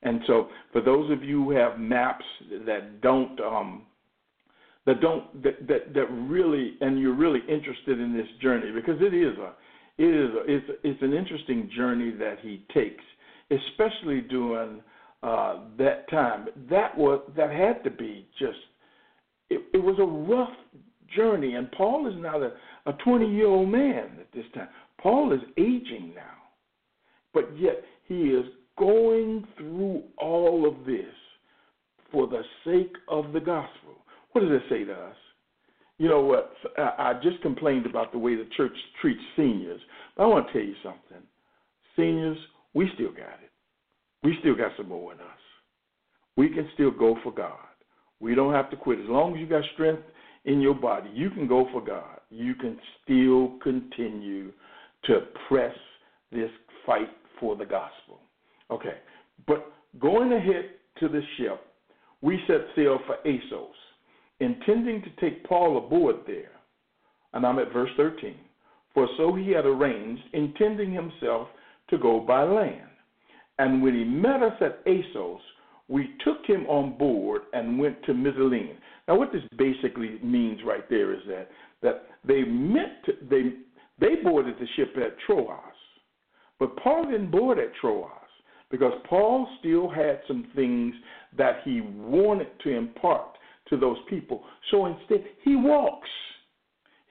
And 0.03 0.21
so, 0.27 0.49
for 0.71 0.81
those 0.81 1.09
of 1.09 1.23
you 1.23 1.43
who 1.43 1.51
have 1.51 1.79
maps 1.79 2.25
that 2.67 3.01
don't 3.01 3.39
um, 3.39 3.83
that 4.85 5.01
don't 5.01 5.41
that, 5.41 5.67
that 5.67 5.93
that 5.95 6.05
really 6.11 6.75
and 6.81 6.99
you're 6.99 7.15
really 7.15 7.39
interested 7.49 7.99
in 7.99 8.13
this 8.13 8.27
journey 8.41 8.71
because 8.71 9.01
it 9.01 9.15
is 9.15 9.35
a 9.39 9.53
it 9.97 10.13
is 10.13 10.35
a, 10.35 10.43
it's 10.45 10.79
it's 10.83 11.01
an 11.01 11.13
interesting 11.13 11.69
journey 11.75 12.11
that 12.11 12.37
he 12.41 12.63
takes, 12.71 13.03
especially 13.49 14.21
during 14.21 14.81
uh, 15.23 15.61
that 15.79 16.07
time. 16.11 16.47
That 16.69 16.95
was 16.95 17.21
that 17.35 17.49
had 17.49 17.83
to 17.85 17.89
be 17.89 18.27
just 18.37 18.59
it, 19.49 19.61
it 19.73 19.81
was 19.81 19.95
a 19.99 20.05
rough 20.05 20.53
journey, 21.15 21.55
and 21.55 21.71
Paul 21.71 22.07
is 22.07 22.15
not 22.17 22.41
a, 22.41 22.51
a 22.85 22.93
20 23.03 23.27
year 23.31 23.47
old 23.47 23.69
man 23.69 24.17
at 24.19 24.31
this 24.33 24.45
time. 24.53 24.67
Paul 25.01 25.33
is 25.33 25.39
aging 25.57 26.13
now, 26.15 26.44
but 27.35 27.55
yet 27.55 27.83
he 28.07 28.29
is 28.29 28.45
going 28.79 29.45
through 29.57 30.01
all 30.17 30.67
of 30.67 30.85
this 30.87 31.13
for 32.11 32.27
the 32.27 32.41
sake 32.65 32.95
of 33.09 33.33
the 33.33 33.39
gospel. 33.39 33.97
What 34.31 34.41
does 34.41 34.51
it 34.51 34.63
say 34.69 34.83
to 34.85 34.93
us? 34.93 35.15
You 35.97 36.09
know 36.09 36.21
what? 36.21 36.53
I 36.77 37.13
just 37.21 37.41
complained 37.41 37.85
about 37.85 38.11
the 38.11 38.17
way 38.17 38.35
the 38.35 38.47
church 38.57 38.73
treats 39.01 39.21
seniors. 39.35 39.79
But 40.17 40.23
I 40.23 40.27
want 40.27 40.47
to 40.47 40.53
tell 40.53 40.61
you 40.61 40.75
something. 40.83 41.23
Seniors, 41.95 42.37
we 42.73 42.89
still 42.95 43.11
got 43.11 43.39
it. 43.43 43.51
We 44.23 44.35
still 44.39 44.55
got 44.55 44.71
some 44.75 44.89
more 44.89 45.13
in 45.13 45.19
us. 45.19 45.25
We 46.35 46.49
can 46.49 46.67
still 46.73 46.91
go 46.91 47.17
for 47.23 47.31
God. 47.31 47.59
We 48.19 48.35
don't 48.35 48.53
have 48.53 48.69
to 48.71 48.77
quit. 48.77 48.99
As 48.99 49.05
long 49.07 49.35
as 49.35 49.39
you 49.39 49.47
got 49.47 49.63
strength 49.73 50.03
in 50.45 50.59
your 50.59 50.73
body, 50.73 51.09
you 51.13 51.29
can 51.29 51.47
go 51.47 51.67
for 51.71 51.81
God. 51.81 52.19
You 52.29 52.55
can 52.55 52.77
still 53.03 53.57
continue 53.63 54.51
to 55.05 55.19
press 55.47 55.75
this 56.31 56.49
fight 56.85 57.09
for 57.39 57.55
the 57.55 57.65
gospel. 57.65 58.19
Okay, 58.71 58.97
but 59.47 59.73
going 59.99 60.33
ahead 60.33 60.71
to 60.99 61.07
the 61.07 61.21
ship, 61.37 61.61
we 62.21 62.39
set 62.47 62.61
sail 62.75 62.99
for 63.05 63.17
Assos, 63.27 63.75
intending 64.39 65.01
to 65.03 65.09
take 65.21 65.43
Paul 65.45 65.77
aboard 65.77 66.17
there. 66.25 66.51
And 67.33 67.45
I'm 67.45 67.59
at 67.59 67.73
verse 67.73 67.91
13. 67.97 68.35
For 68.93 69.07
so 69.17 69.35
he 69.35 69.51
had 69.51 69.65
arranged, 69.65 70.23
intending 70.33 70.91
himself 70.91 71.49
to 71.89 71.97
go 71.97 72.19
by 72.21 72.43
land. 72.43 72.89
And 73.59 73.83
when 73.83 73.93
he 73.93 74.03
met 74.03 74.41
us 74.41 74.53
at 74.61 74.81
Assos, 74.87 75.41
we 75.87 76.15
took 76.23 76.45
him 76.45 76.65
on 76.67 76.97
board 76.97 77.43
and 77.53 77.77
went 77.77 78.03
to 78.05 78.13
Mytilene. 78.13 78.77
Now, 79.07 79.17
what 79.17 79.31
this 79.31 79.43
basically 79.57 80.17
means 80.23 80.61
right 80.65 80.89
there 80.89 81.13
is 81.13 81.21
that 81.27 81.49
that 81.83 82.07
they 82.27 82.41
meant 82.43 83.03
to, 83.05 83.13
they 83.29 83.53
they 83.99 84.15
boarded 84.23 84.55
the 84.59 84.67
ship 84.75 84.95
at 84.97 85.15
Troas, 85.25 85.59
but 86.59 86.75
Paul 86.77 87.05
didn't 87.05 87.31
board 87.31 87.59
at 87.59 87.75
Troas 87.79 88.09
because 88.71 88.93
Paul 89.09 89.47
still 89.59 89.89
had 89.89 90.21
some 90.27 90.47
things 90.55 90.93
that 91.37 91.57
he 91.63 91.81
wanted 91.81 92.47
to 92.63 92.69
impart 92.69 93.37
to 93.69 93.77
those 93.77 93.97
people. 94.09 94.43
So 94.71 94.85
instead, 94.85 95.23
he 95.43 95.55
walks. 95.55 96.09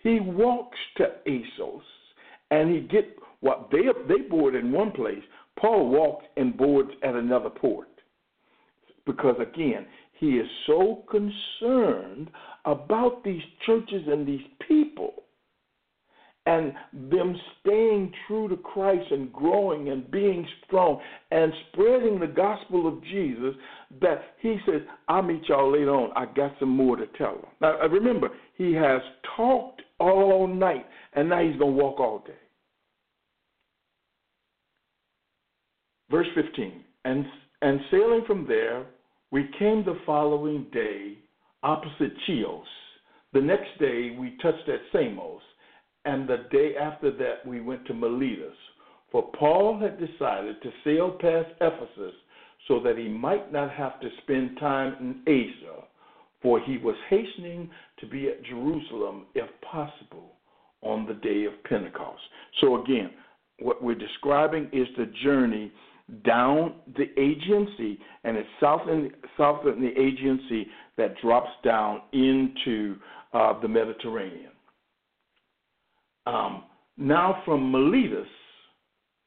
He 0.03 0.21
walks 0.21 0.79
to 0.97 1.07
Assos 1.27 1.83
and 2.51 2.71
he 2.71 2.81
get 2.81 3.17
what 3.41 3.69
they 3.71 3.83
they 4.09 4.23
board 4.23 4.55
in 4.55 4.73
one 4.73 4.93
place. 4.93 5.23
Paul 5.59 5.89
walks 5.89 6.27
and 6.37 6.57
boards 6.57 6.91
at 7.03 7.15
another 7.15 7.51
port 7.51 7.89
because 9.07 9.37
again, 9.41 9.87
he 10.19 10.33
is 10.37 10.49
so 10.67 11.05
concerned 11.11 12.31
about 12.65 13.23
these 13.25 13.43
churches 13.67 14.03
and 14.07 14.27
these 14.27 14.45
people 14.67 15.24
and 16.47 16.75
them 17.11 17.35
staying 17.61 18.13
true 18.27 18.49
to 18.49 18.57
Christ 18.57 19.11
and 19.11 19.33
growing 19.33 19.89
and 19.89 20.11
being 20.11 20.47
strong 20.67 21.01
and 21.31 21.53
spreading 21.71 22.21
the 22.21 22.27
gospel 22.27 22.87
of 22.87 23.03
Jesus 23.05 23.55
that 24.03 24.35
he 24.41 24.59
says, 24.67 24.83
I'll 25.09 25.23
meet 25.23 25.49
y'all 25.49 25.73
later 25.73 25.95
on. 25.95 26.11
I 26.15 26.27
got 26.35 26.53
some 26.61 26.69
more 26.69 26.97
to 26.97 27.07
tell 27.19 27.37
them. 27.37 27.47
Now, 27.63 27.81
uh, 27.83 27.89
remember, 27.89 28.29
he 28.57 28.75
has 28.75 29.01
talked 29.37 29.81
all 29.99 30.47
night 30.47 30.85
and 31.15 31.31
now 31.31 31.43
he's 31.43 31.59
going 31.59 31.77
to 31.77 31.83
walk 31.83 31.99
all 31.99 32.23
day. 32.27 32.35
Verse 36.11 36.27
15 36.35 36.85
And, 37.07 37.25
and 37.63 37.81
sailing 37.91 38.23
from 38.27 38.47
there, 38.47 38.85
we 39.31 39.49
came 39.59 39.83
the 39.85 39.99
following 40.05 40.67
day 40.73 41.19
opposite 41.63 42.13
Chios. 42.27 42.67
The 43.33 43.41
next 43.41 43.79
day, 43.81 44.15
we 44.21 44.37
touched 44.43 44.69
at 44.69 44.81
Samos 44.93 45.41
and 46.05 46.29
the 46.29 46.47
day 46.51 46.75
after 46.81 47.11
that 47.11 47.47
we 47.47 47.61
went 47.61 47.87
to 47.87 47.95
Miletus. 47.95 48.57
For 49.11 49.31
Paul 49.39 49.79
had 49.79 49.99
decided 49.99 50.61
to 50.63 50.71
sail 50.83 51.13
past 51.21 51.49
Ephesus 51.61 52.15
so 52.67 52.81
that 52.81 52.99
he 52.99 53.09
might 53.09 53.53
not 53.53 53.71
have 53.71 54.01
to 54.01 54.09
spend 54.23 54.59
time 54.59 54.97
in 55.01 55.33
Asia, 55.33 55.85
for 56.43 56.61
he 56.61 56.79
was 56.79 56.97
hastening 57.09 57.71
to 58.01 58.07
be 58.07 58.29
at 58.29 58.45
Jerusalem, 58.45 59.27
if 59.35 59.49
possible, 59.63 60.33
on 60.83 61.07
the 61.07 61.15
day 61.15 61.45
of 61.45 61.53
Pentecost. 61.65 62.21
So 62.61 62.83
again, 62.83 63.11
what 63.61 63.83
we're 63.83 63.95
describing 63.95 64.69
is 64.73 64.89
the 64.97 65.13
journey 65.23 65.73
down 66.25 66.75
the 66.97 67.05
Aegean 67.19 67.69
Sea, 67.79 67.99
and 68.25 68.37
it's 68.37 68.49
south 68.61 68.83
in, 68.89 69.11
south 69.39 69.65
in 69.67 69.81
the 69.81 69.89
Aegean 69.89 70.41
Sea 70.49 70.67
that 70.99 71.15
drops 71.23 71.51
down 71.63 72.03
into 72.13 72.97
uh, 73.33 73.59
the 73.61 73.69
Mediterranean. 73.69 74.51
Um, 76.26 76.64
now 76.97 77.43
from 77.45 77.71
Miletus, 77.71 78.28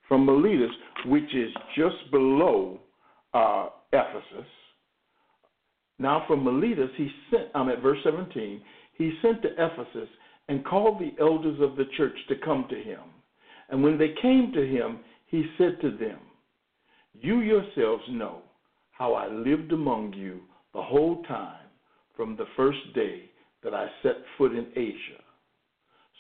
from 0.08 0.26
Miletus, 0.26 0.72
which 1.06 1.36
is 1.36 1.52
just 1.76 2.12
below 2.12 2.80
uh, 3.34 3.70
Ephesus. 3.94 4.48
Now 6.00 6.24
from 6.28 6.44
Miletus, 6.44 6.90
he 6.96 7.10
sent. 7.30 7.50
I'm 7.54 7.70
at 7.70 7.82
verse 7.82 8.00
17. 8.04 8.62
He 8.98 9.14
sent 9.22 9.42
to 9.44 9.50
Ephesus 9.54 10.10
and 10.48 10.66
called 10.66 11.00
the 11.00 11.12
elders 11.22 11.60
of 11.62 11.76
the 11.76 11.86
church 11.98 12.16
to 12.30 12.36
come 12.44 12.66
to 12.70 12.76
him. 12.76 13.02
And 13.70 13.84
when 13.84 13.98
they 13.98 14.14
came 14.22 14.52
to 14.54 14.66
him, 14.66 15.00
he 15.28 15.46
said 15.58 15.78
to 15.82 15.92
them, 15.92 16.20
You 17.14 17.42
yourselves 17.42 18.04
know 18.10 18.42
how 18.92 19.14
I 19.14 19.28
lived 19.28 19.72
among 19.72 20.14
you 20.14 20.42
the 20.74 20.82
whole 20.82 21.22
time 21.24 21.66
from 22.16 22.36
the 22.38 22.46
first 22.56 22.80
day 22.96 23.30
that 23.64 23.74
I 23.74 23.88
set 24.02 24.16
foot 24.38 24.54
in 24.54 24.68
Asia 24.76 25.22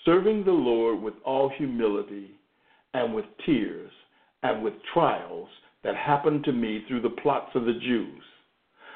serving 0.08 0.46
the 0.46 0.52
Lord 0.52 1.02
with 1.02 1.16
all 1.26 1.52
humility 1.58 2.32
and 2.94 3.14
with 3.14 3.26
tears 3.46 3.92
and 4.42 4.64
with 4.64 4.74
trials 4.94 5.50
that 5.84 5.98
happened 5.98 6.46
to 6.46 6.54
me 6.54 6.86
through 6.88 7.02
the 7.02 7.16
plots 7.22 7.52
of 7.56 7.66
the 7.66 7.74
Jews. 7.74 8.24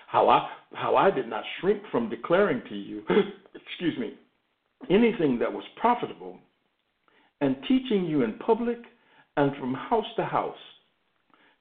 How 0.08 0.30
I, 0.30 0.48
how 0.74 0.96
I 0.96 1.12
did 1.12 1.27
not 1.27 1.44
shrink 1.60 1.82
from 1.91 2.10
declaring 2.10 2.62
to 2.70 2.75
you, 2.75 3.03
excuse 3.56 4.00
me, 4.00 4.13
anything 4.89 5.38
that 5.39 5.51
was 5.51 5.65
profitable, 5.80 6.38
and 7.41 7.58
teaching 7.68 8.06
you 8.06 8.24
in 8.24 8.39
public 8.39 8.77
and 9.36 9.51
from 9.58 9.74
house 9.74 10.06
to 10.15 10.24
house, 10.24 10.56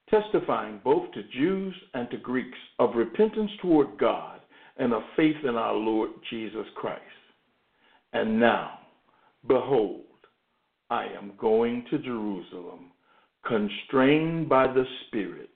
testifying 0.09 0.79
both 0.81 1.11
to 1.11 1.23
Jews 1.37 1.75
and 1.93 2.09
to 2.11 2.17
Greeks 2.17 2.57
of 2.79 2.95
repentance 2.95 3.51
toward 3.61 3.97
God 3.99 4.39
and 4.77 4.93
of 4.93 5.01
faith 5.17 5.35
in 5.43 5.55
our 5.55 5.73
Lord 5.73 6.11
Jesus 6.29 6.65
Christ. 6.75 7.01
And 8.13 8.39
now, 8.39 8.80
Behold, 9.47 10.05
I 10.89 11.05
am 11.05 11.33
going 11.39 11.85
to 11.89 11.97
Jerusalem, 11.99 12.91
constrained 13.45 14.49
by 14.49 14.67
the 14.67 14.85
Spirit, 15.07 15.49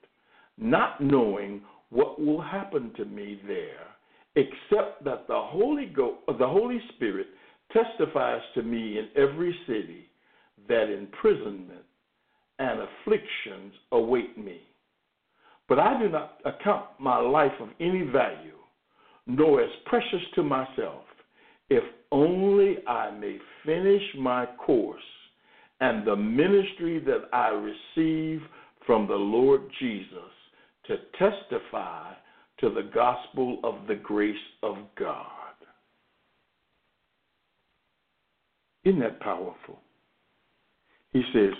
not 0.58 1.00
knowing 1.00 1.62
what 1.90 2.20
will 2.20 2.40
happen 2.40 2.92
to 2.96 3.04
me 3.04 3.40
there, 3.46 3.86
except 4.34 5.04
that 5.04 5.26
the 5.28 5.40
Holy, 5.40 5.86
Go- 5.86 6.18
the 6.26 6.46
Holy 6.46 6.80
Spirit 6.94 7.28
testifies 7.72 8.42
to 8.54 8.62
me 8.62 8.98
in 8.98 9.08
every 9.16 9.56
city 9.66 10.08
that 10.68 10.90
imprisonment 10.90 11.84
and 12.58 12.80
afflictions 12.80 13.72
await 13.92 14.36
me. 14.38 14.60
But 15.68 15.78
I 15.78 16.00
do 16.00 16.08
not 16.08 16.40
account 16.44 16.86
my 16.98 17.18
life 17.18 17.52
of 17.60 17.68
any 17.80 18.02
value, 18.02 18.58
nor 19.26 19.60
as 19.62 19.70
precious 19.86 20.22
to 20.34 20.42
myself 20.42 21.04
if 21.68 21.82
only 22.12 22.76
I 22.86 23.10
may 23.10 23.38
finish 23.64 24.02
my 24.18 24.46
course 24.64 25.00
and 25.80 26.06
the 26.06 26.16
ministry 26.16 27.00
that 27.00 27.28
I 27.32 27.48
receive 27.48 28.40
from 28.86 29.06
the 29.06 29.14
Lord 29.14 29.62
Jesus 29.78 30.18
to 30.86 30.96
testify 31.18 32.12
to 32.60 32.70
the 32.70 32.88
gospel 32.94 33.60
of 33.64 33.86
the 33.86 33.96
grace 33.96 34.36
of 34.62 34.76
God. 34.98 35.26
Isn't 38.84 39.00
that 39.00 39.20
powerful? 39.20 39.80
He 41.12 41.22
says, 41.34 41.54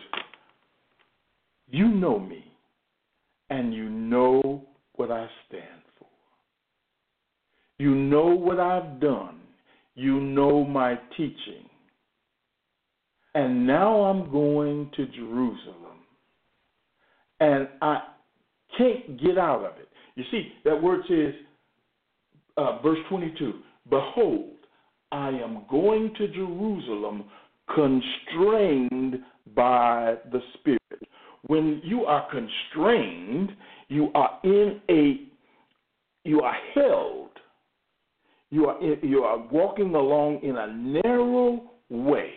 You 1.69 1.89
know 1.89 2.19
me, 2.19 2.45
and 3.51 3.75
you 3.75 3.91
know 3.91 4.65
what 4.95 5.11
I 5.11 5.27
stand 5.49 5.83
for. 5.99 6.07
You 7.79 7.95
know 7.95 8.27
what 8.27 8.61
I've 8.61 9.01
done. 9.01 9.41
You 9.97 10.21
know 10.21 10.65
my 10.65 10.95
teaching. 11.17 11.69
And 13.35 13.67
now 13.67 14.03
I'm 14.03 14.31
going 14.31 14.91
to 14.97 15.07
Jerusalem. 15.07 15.99
And 17.41 17.69
I 17.83 18.01
can't 18.79 19.21
get 19.21 19.39
out 19.39 19.65
of 19.65 19.79
it. 19.79 19.89
You 20.15 20.25
see, 20.31 20.53
that 20.65 20.81
word 20.81 21.01
says, 21.09 21.35
uh, 22.57 22.81
verse 22.83 22.99
22 23.09 23.53
Behold, 23.91 24.53
I 25.13 25.29
am 25.29 25.63
going 25.71 26.15
to 26.19 26.29
Jerusalem 26.29 27.25
constrained 27.75 29.17
by 29.55 30.17
the 30.33 30.41
Spirit. 30.55 30.81
When 31.47 31.81
you 31.85 32.05
are 32.05 32.27
constrained, 32.31 33.51
you 33.89 34.11
are 34.15 34.41
in 34.45 34.81
a, 34.91 35.21
you 36.25 36.41
are 36.41 36.57
held. 36.75 37.26
You 38.57 38.67
are, 38.67 38.83
in, 38.83 38.99
you 39.09 39.23
are 39.25 39.39
walking 39.51 39.95
along 39.95 40.41
in 40.43 40.57
a 40.57 40.67
narrow 41.03 41.73
way. 41.91 42.31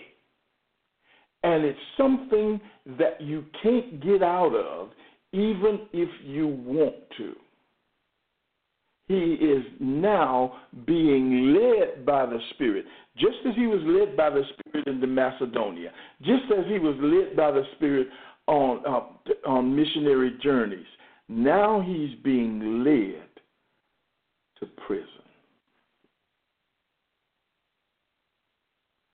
And 1.43 1.63
it's 1.63 1.79
something 1.95 2.59
that 2.97 3.21
you 3.21 3.45
can't 3.63 4.01
get 4.03 4.21
out 4.21 4.53
of 4.53 4.89
even 5.31 5.87
if 5.93 6.09
you 6.25 6.47
want 6.47 6.95
to 7.17 7.35
he 9.09 9.15
is 9.15 9.63
now 9.79 10.53
being 10.85 11.55
led 11.55 12.05
by 12.05 12.27
the 12.27 12.37
Spirit, 12.51 12.85
just 13.17 13.37
as 13.47 13.55
he 13.55 13.65
was 13.65 13.81
led 13.83 14.15
by 14.15 14.29
the 14.29 14.43
Spirit 14.53 14.87
into 14.87 15.07
Macedonia, 15.07 15.91
just 16.21 16.43
as 16.55 16.63
he 16.67 16.77
was 16.77 16.95
led 17.01 17.35
by 17.35 17.49
the 17.49 17.63
Spirit 17.75 18.07
on 18.45 18.83
uh, 18.85 19.49
on 19.49 19.75
missionary 19.75 20.37
journeys. 20.43 20.85
Now 21.27 21.81
he's 21.81 22.15
being 22.23 22.83
led 22.83 23.27
to 24.59 24.67
prison. 24.85 25.18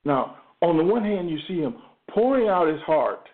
Now, 0.05 0.37
on 0.61 0.77
the 0.77 0.83
one 0.83 1.03
hand, 1.03 1.29
you 1.29 1.37
see 1.47 1.59
him 1.59 1.75
pouring 2.09 2.47
out 2.47 2.67
his 2.67 2.81
heart 2.81 3.27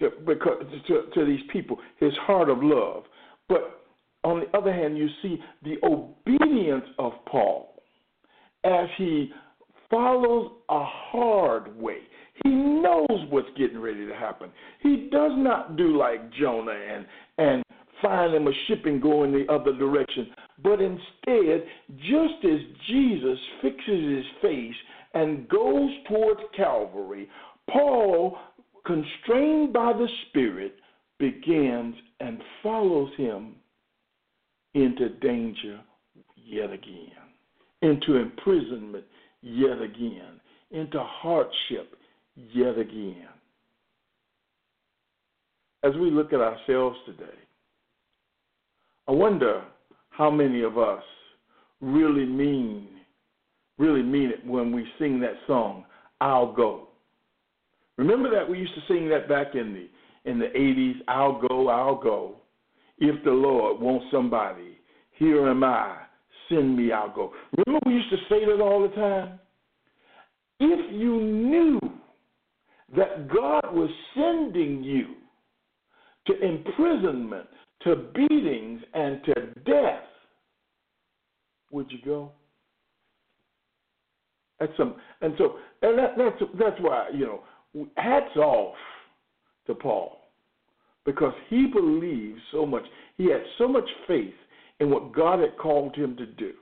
to, 0.00 0.10
because, 0.26 0.62
to, 0.86 1.02
to 1.14 1.24
these 1.24 1.40
people, 1.52 1.78
his 1.98 2.12
heart 2.22 2.48
of 2.48 2.58
love. 2.62 3.04
But 3.48 3.82
on 4.24 4.40
the 4.40 4.58
other 4.58 4.72
hand, 4.72 4.96
you 4.96 5.08
see 5.22 5.42
the 5.62 5.76
obedience 5.82 6.84
of 6.98 7.12
Paul 7.26 7.82
as 8.64 8.88
he 8.96 9.32
follows 9.90 10.52
a 10.68 10.84
hard 10.84 11.76
way. 11.76 11.98
He 12.44 12.50
knows 12.50 13.26
what's 13.30 13.48
getting 13.56 13.80
ready 13.80 14.06
to 14.06 14.14
happen. 14.14 14.50
He 14.80 15.08
does 15.10 15.32
not 15.34 15.76
do 15.76 15.96
like 15.96 16.32
Jonah 16.34 16.72
and 16.72 17.06
and 17.38 17.64
find 18.02 18.34
him 18.34 18.46
a 18.46 18.52
ship 18.66 18.84
and 18.84 19.02
go 19.02 19.24
in 19.24 19.32
the 19.32 19.44
other 19.52 19.72
direction, 19.72 20.28
but 20.62 20.80
instead, 20.80 21.64
just 21.98 22.44
as 22.44 22.60
Jesus 22.88 23.38
fixes 23.62 24.16
his 24.16 24.24
face 24.42 24.74
and 25.14 25.48
goes 25.48 25.90
towards 26.08 26.40
Calvary, 26.56 27.28
Paul, 27.70 28.36
constrained 28.84 29.72
by 29.72 29.92
the 29.92 30.08
Spirit, 30.28 30.74
begins 31.18 31.94
and 32.20 32.40
follows 32.62 33.10
him 33.16 33.54
into 34.74 35.10
danger 35.20 35.80
yet 36.36 36.72
again, 36.72 37.12
into 37.82 38.16
imprisonment 38.16 39.04
yet 39.42 39.80
again, 39.80 40.40
into 40.70 40.98
hardship 41.00 41.96
yet 42.34 42.78
again. 42.78 43.28
As 45.84 45.92
we 45.94 46.10
look 46.10 46.32
at 46.32 46.40
ourselves 46.40 46.96
today, 47.06 47.38
I 49.06 49.12
wonder 49.12 49.64
how 50.18 50.30
many 50.30 50.62
of 50.62 50.76
us 50.76 51.02
really 51.80 52.26
mean 52.26 52.88
really 53.78 54.02
mean 54.02 54.30
it 54.30 54.44
when 54.44 54.72
we 54.72 54.84
sing 54.98 55.20
that 55.20 55.34
song, 55.46 55.84
I'll 56.20 56.52
go. 56.52 56.88
Remember 57.96 58.30
that 58.30 58.48
we 58.48 58.58
used 58.58 58.74
to 58.74 58.80
sing 58.88 59.08
that 59.08 59.28
back 59.28 59.54
in 59.54 59.72
the 59.72 59.88
in 60.28 60.38
the 60.38 60.46
80s, 60.46 60.96
I'll 61.06 61.40
go, 61.40 61.68
I'll 61.68 61.96
go. 61.96 62.34
If 62.98 63.24
the 63.24 63.30
Lord 63.30 63.80
wants 63.80 64.06
somebody, 64.10 64.78
here 65.12 65.48
am 65.48 65.64
I, 65.64 65.96
send 66.48 66.76
me, 66.76 66.92
I'll 66.92 67.14
go. 67.14 67.32
Remember, 67.56 67.80
we 67.86 67.94
used 67.94 68.10
to 68.10 68.16
say 68.28 68.44
that 68.44 68.60
all 68.60 68.82
the 68.82 68.94
time? 68.94 69.38
If 70.60 70.92
you 70.92 71.20
knew 71.20 71.80
that 72.96 73.28
God 73.28 73.72
was 73.72 73.88
sending 74.14 74.82
you 74.82 75.14
to 76.26 76.44
imprisonment, 76.44 77.48
to 77.84 77.96
beatings, 78.14 78.82
and 78.94 79.22
to 79.24 79.34
death, 79.64 80.02
would 81.70 81.90
you 81.90 81.98
go? 82.04 82.32
That's 84.58 84.72
some, 84.76 84.96
and 85.20 85.34
so, 85.38 85.56
and 85.82 85.98
that, 85.98 86.14
that's 86.16 86.50
that's 86.58 86.80
why 86.80 87.08
you 87.14 87.26
know, 87.74 87.88
hats 87.96 88.36
off 88.36 88.74
to 89.66 89.74
Paul 89.74 90.18
because 91.04 91.32
he 91.48 91.66
believed 91.66 92.38
so 92.52 92.66
much. 92.66 92.82
He 93.16 93.30
had 93.30 93.42
so 93.56 93.66
much 93.66 93.88
faith 94.06 94.34
in 94.80 94.90
what 94.90 95.14
God 95.14 95.40
had 95.40 95.56
called 95.56 95.96
him 95.96 96.16
to 96.16 96.26
do 96.26 96.52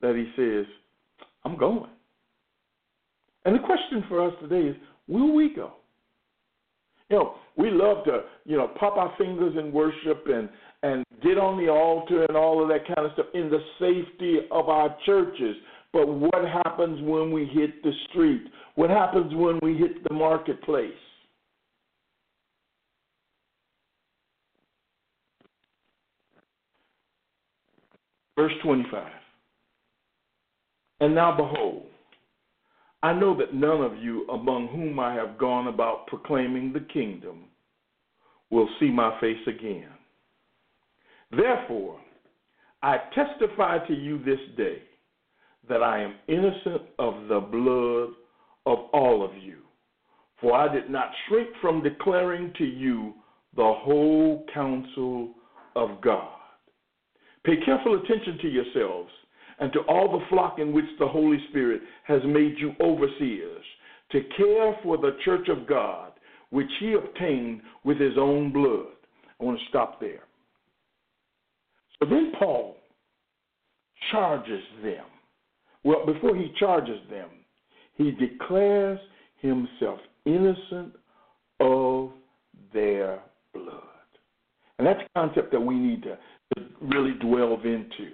that 0.00 0.14
he 0.14 0.30
says, 0.36 0.66
I'm 1.44 1.56
going. 1.56 1.90
And 3.44 3.54
the 3.54 3.60
question 3.60 4.04
for 4.08 4.26
us 4.26 4.34
today 4.40 4.68
is, 4.68 4.76
will 5.06 5.34
we 5.34 5.54
go? 5.54 5.72
You 7.10 7.16
know, 7.16 7.34
we 7.56 7.70
love 7.70 8.04
to, 8.04 8.20
you 8.44 8.56
know, 8.56 8.68
pop 8.78 8.96
our 8.96 9.14
fingers 9.16 9.54
in 9.58 9.72
worship 9.72 10.24
and 10.26 10.48
and 10.82 11.04
get 11.22 11.38
on 11.38 11.58
the 11.58 11.68
altar 11.70 12.24
and 12.24 12.36
all 12.36 12.62
of 12.62 12.68
that 12.68 12.86
kind 12.94 13.06
of 13.06 13.12
stuff 13.14 13.26
in 13.34 13.50
the 13.50 13.58
safety 13.80 14.38
of 14.52 14.68
our 14.68 14.96
churches. 15.04 15.56
But 15.92 16.06
what 16.06 16.44
happens 16.64 17.00
when 17.02 17.32
we 17.32 17.46
hit 17.46 17.82
the 17.82 17.92
street? 18.08 18.42
What 18.76 18.90
happens 18.90 19.34
when 19.34 19.58
we 19.62 19.76
hit 19.76 20.04
the 20.06 20.14
marketplace? 20.14 20.92
Verse 28.36 28.52
25. 28.62 29.10
And 31.00 31.12
now 31.12 31.36
behold, 31.36 31.86
I 33.02 33.12
know 33.12 33.36
that 33.38 33.54
none 33.54 33.80
of 33.80 33.96
you 33.96 34.26
among 34.28 34.68
whom 34.68 34.98
I 34.98 35.14
have 35.14 35.38
gone 35.38 35.68
about 35.68 36.08
proclaiming 36.08 36.72
the 36.72 36.86
kingdom 36.92 37.44
will 38.50 38.68
see 38.80 38.90
my 38.90 39.18
face 39.20 39.46
again. 39.46 39.88
Therefore, 41.30 42.00
I 42.82 42.98
testify 43.14 43.86
to 43.86 43.94
you 43.94 44.18
this 44.24 44.40
day 44.56 44.82
that 45.68 45.82
I 45.82 46.00
am 46.02 46.14
innocent 46.28 46.82
of 46.98 47.28
the 47.28 47.40
blood 47.40 48.14
of 48.66 48.88
all 48.92 49.24
of 49.24 49.36
you. 49.42 49.58
For 50.40 50.54
I 50.54 50.72
did 50.72 50.88
not 50.88 51.10
shrink 51.28 51.48
from 51.60 51.82
declaring 51.82 52.52
to 52.58 52.64
you 52.64 53.14
the 53.56 53.62
whole 53.62 54.44
counsel 54.52 55.34
of 55.76 56.00
God. 56.00 56.32
Pay 57.44 57.56
careful 57.64 57.94
attention 57.94 58.38
to 58.42 58.48
yourselves 58.48 59.10
and 59.60 59.72
to 59.72 59.80
all 59.80 60.18
the 60.18 60.24
flock 60.28 60.58
in 60.58 60.72
which 60.72 60.84
the 60.98 61.08
Holy 61.08 61.38
Spirit 61.50 61.82
has 62.04 62.22
made 62.24 62.54
you 62.58 62.72
overseers, 62.80 63.64
to 64.12 64.20
care 64.36 64.76
for 64.82 64.96
the 64.96 65.16
church 65.24 65.48
of 65.48 65.66
God, 65.66 66.12
which 66.50 66.70
he 66.80 66.94
obtained 66.94 67.60
with 67.84 67.98
his 67.98 68.16
own 68.18 68.52
blood. 68.52 68.86
I 69.40 69.44
want 69.44 69.58
to 69.58 69.64
stop 69.68 70.00
there. 70.00 70.22
So 71.98 72.08
then 72.08 72.32
Paul 72.38 72.76
charges 74.10 74.62
them. 74.82 75.04
Well, 75.84 76.06
before 76.06 76.36
he 76.36 76.52
charges 76.58 76.98
them, 77.10 77.28
he 77.94 78.12
declares 78.12 78.98
himself 79.38 79.98
innocent 80.24 80.94
of 81.60 82.10
their 82.72 83.20
blood. 83.52 83.82
And 84.78 84.86
that's 84.86 85.00
a 85.00 85.18
concept 85.18 85.52
that 85.52 85.60
we 85.60 85.74
need 85.74 86.02
to 86.04 86.16
to 86.56 86.64
really 86.80 87.14
delve 87.20 87.66
into. 87.66 88.12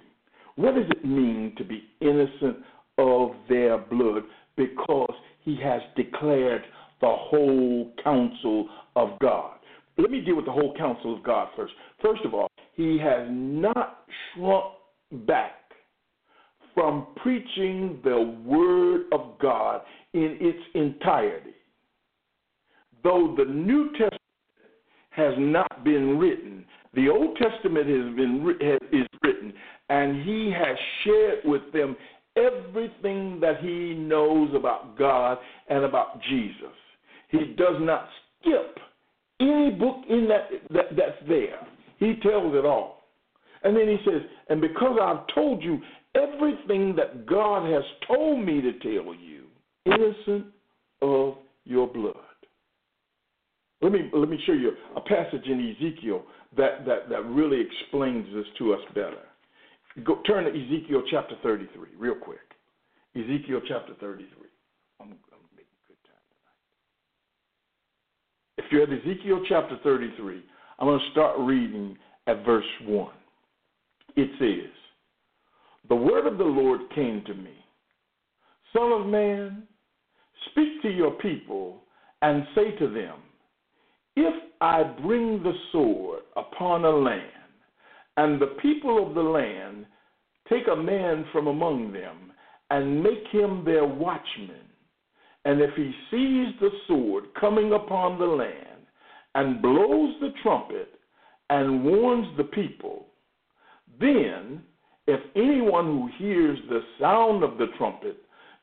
What 0.55 0.75
does 0.75 0.89
it 0.89 1.05
mean 1.05 1.53
to 1.57 1.63
be 1.63 1.83
innocent 2.01 2.57
of 2.97 3.31
their 3.49 3.77
blood? 3.77 4.23
Because 4.55 5.13
he 5.43 5.57
has 5.63 5.81
declared 5.95 6.63
the 7.01 7.13
whole 7.13 7.91
counsel 8.03 8.69
of 8.95 9.19
God. 9.19 9.57
Let 9.97 10.11
me 10.11 10.21
deal 10.21 10.35
with 10.35 10.45
the 10.45 10.51
whole 10.51 10.73
counsel 10.77 11.15
of 11.15 11.23
God 11.23 11.49
first. 11.55 11.73
First 12.01 12.21
of 12.25 12.33
all, 12.33 12.47
he 12.75 12.97
has 12.99 13.27
not 13.29 14.05
shrunk 14.33 14.73
back 15.27 15.51
from 16.73 17.07
preaching 17.17 17.99
the 18.03 18.37
word 18.45 19.05
of 19.13 19.39
God 19.39 19.81
in 20.13 20.37
its 20.41 20.59
entirety. 20.73 21.51
Though 23.03 23.35
the 23.37 23.45
New 23.45 23.91
Testament 23.91 24.21
has 25.11 25.33
not 25.37 25.85
been 25.85 26.17
written, 26.17 26.65
the 26.93 27.09
Old 27.09 27.37
Testament 27.37 27.87
has 27.87 28.15
been 28.15 28.57
is 28.91 29.07
written, 29.23 29.53
and 29.89 30.23
he 30.23 30.51
has 30.55 30.77
shared 31.03 31.39
with 31.45 31.61
them 31.73 31.95
everything 32.37 33.39
that 33.39 33.59
he 33.61 33.93
knows 33.93 34.49
about 34.55 34.97
God 34.97 35.37
and 35.69 35.83
about 35.83 36.21
Jesus. 36.29 36.75
He 37.29 37.53
does 37.57 37.75
not 37.79 38.07
skip 38.41 38.77
Any 39.39 39.71
book 39.71 39.97
in 40.09 40.27
that, 40.29 40.49
that 40.71 40.95
that's 40.95 41.27
there, 41.27 41.59
he 41.97 42.15
tells 42.21 42.55
it 42.55 42.65
all. 42.65 43.03
And 43.63 43.75
then 43.75 43.87
he 43.87 43.97
says, 44.05 44.21
and 44.49 44.61
because 44.61 44.97
I've 45.01 45.25
told 45.33 45.63
you 45.63 45.79
everything 46.15 46.95
that 46.95 47.25
God 47.25 47.71
has 47.71 47.83
told 48.07 48.45
me 48.45 48.61
to 48.61 48.73
tell 48.79 49.13
you, 49.13 49.45
innocent 49.85 50.47
of 51.01 51.35
your 51.63 51.87
blood. 51.87 52.15
Let 53.81 53.91
me 53.91 54.09
let 54.13 54.29
me 54.29 54.39
show 54.45 54.53
you 54.53 54.71
a 54.95 55.01
passage 55.01 55.45
in 55.45 55.75
Ezekiel 55.75 56.23
that, 56.57 56.85
that, 56.85 57.09
that 57.09 57.25
really 57.25 57.61
explains 57.61 58.25
this 58.33 58.45
to 58.59 58.73
us 58.73 58.79
better. 58.93 59.21
Go, 60.03 60.21
turn 60.27 60.43
to 60.45 60.49
Ezekiel 60.49 61.03
chapter 61.09 61.35
33, 61.41 61.89
real 61.97 62.15
quick. 62.15 62.39
Ezekiel 63.15 63.61
chapter 63.67 63.93
33. 63.99 64.27
I'm, 64.99 65.07
I'm 65.07 65.45
making 65.55 65.79
good 65.87 65.97
time 66.03 66.25
tonight. 66.29 66.59
If 68.57 68.65
you're 68.71 68.83
at 68.83 68.89
Ezekiel 68.89 69.41
chapter 69.47 69.77
33, 69.83 70.43
I'm 70.79 70.87
going 70.87 70.99
to 70.99 71.11
start 71.11 71.39
reading 71.39 71.97
at 72.27 72.45
verse 72.45 72.65
1. 72.83 73.11
It 74.17 74.29
says, 74.39 74.71
The 75.87 75.95
word 75.95 76.27
of 76.27 76.37
the 76.37 76.43
Lord 76.43 76.81
came 76.93 77.23
to 77.27 77.33
me 77.33 77.65
Son 78.75 78.91
of 78.91 79.07
man, 79.07 79.63
speak 80.51 80.81
to 80.81 80.89
your 80.89 81.11
people 81.11 81.83
and 82.21 82.45
say 82.53 82.71
to 82.77 82.89
them, 82.89 83.19
If 84.17 84.33
I 84.59 84.83
bring 85.01 85.41
the 85.43 85.53
sword 85.71 86.23
upon 86.35 86.83
a 86.83 86.89
land, 86.89 87.21
and 88.17 88.41
the 88.41 88.55
people 88.61 89.05
of 89.05 89.13
the 89.13 89.21
land 89.21 89.85
take 90.49 90.67
a 90.71 90.75
man 90.75 91.25
from 91.31 91.47
among 91.47 91.91
them, 91.91 92.31
and 92.69 93.01
make 93.03 93.27
him 93.31 93.63
their 93.63 93.85
watchman, 93.85 94.65
and 95.45 95.61
if 95.61 95.71
he 95.75 95.91
sees 96.09 96.47
the 96.59 96.69
sword 96.87 97.25
coming 97.39 97.73
upon 97.73 98.17
the 98.17 98.25
land, 98.25 98.85
and 99.35 99.61
blows 99.61 100.15
the 100.19 100.33
trumpet, 100.41 100.99
and 101.49 101.83
warns 101.83 102.27
the 102.37 102.43
people, 102.43 103.07
then 103.99 104.63
if 105.07 105.19
anyone 105.35 105.85
who 105.85 106.09
hears 106.17 106.57
the 106.69 106.81
sound 106.99 107.43
of 107.43 107.57
the 107.57 107.67
trumpet 107.77 108.17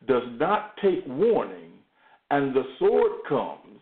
does 0.08 0.24
not 0.40 0.76
take 0.82 1.04
warning, 1.06 1.70
and 2.30 2.54
the 2.54 2.64
sword 2.78 3.12
comes 3.28 3.80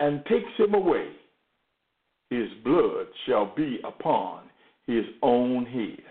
and 0.00 0.24
takes 0.26 0.50
him 0.58 0.74
away, 0.74 1.10
his 2.30 2.48
blood 2.64 3.06
shall 3.26 3.52
be 3.54 3.78
upon 3.84 4.49
his 4.90 5.06
own 5.22 5.64
head. 5.66 6.04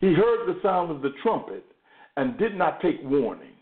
He 0.00 0.12
heard 0.12 0.46
the 0.46 0.60
sound 0.62 0.90
of 0.90 1.02
the 1.02 1.12
trumpet 1.22 1.64
and 2.16 2.38
did 2.38 2.56
not 2.56 2.80
take 2.80 3.00
warning. 3.02 3.54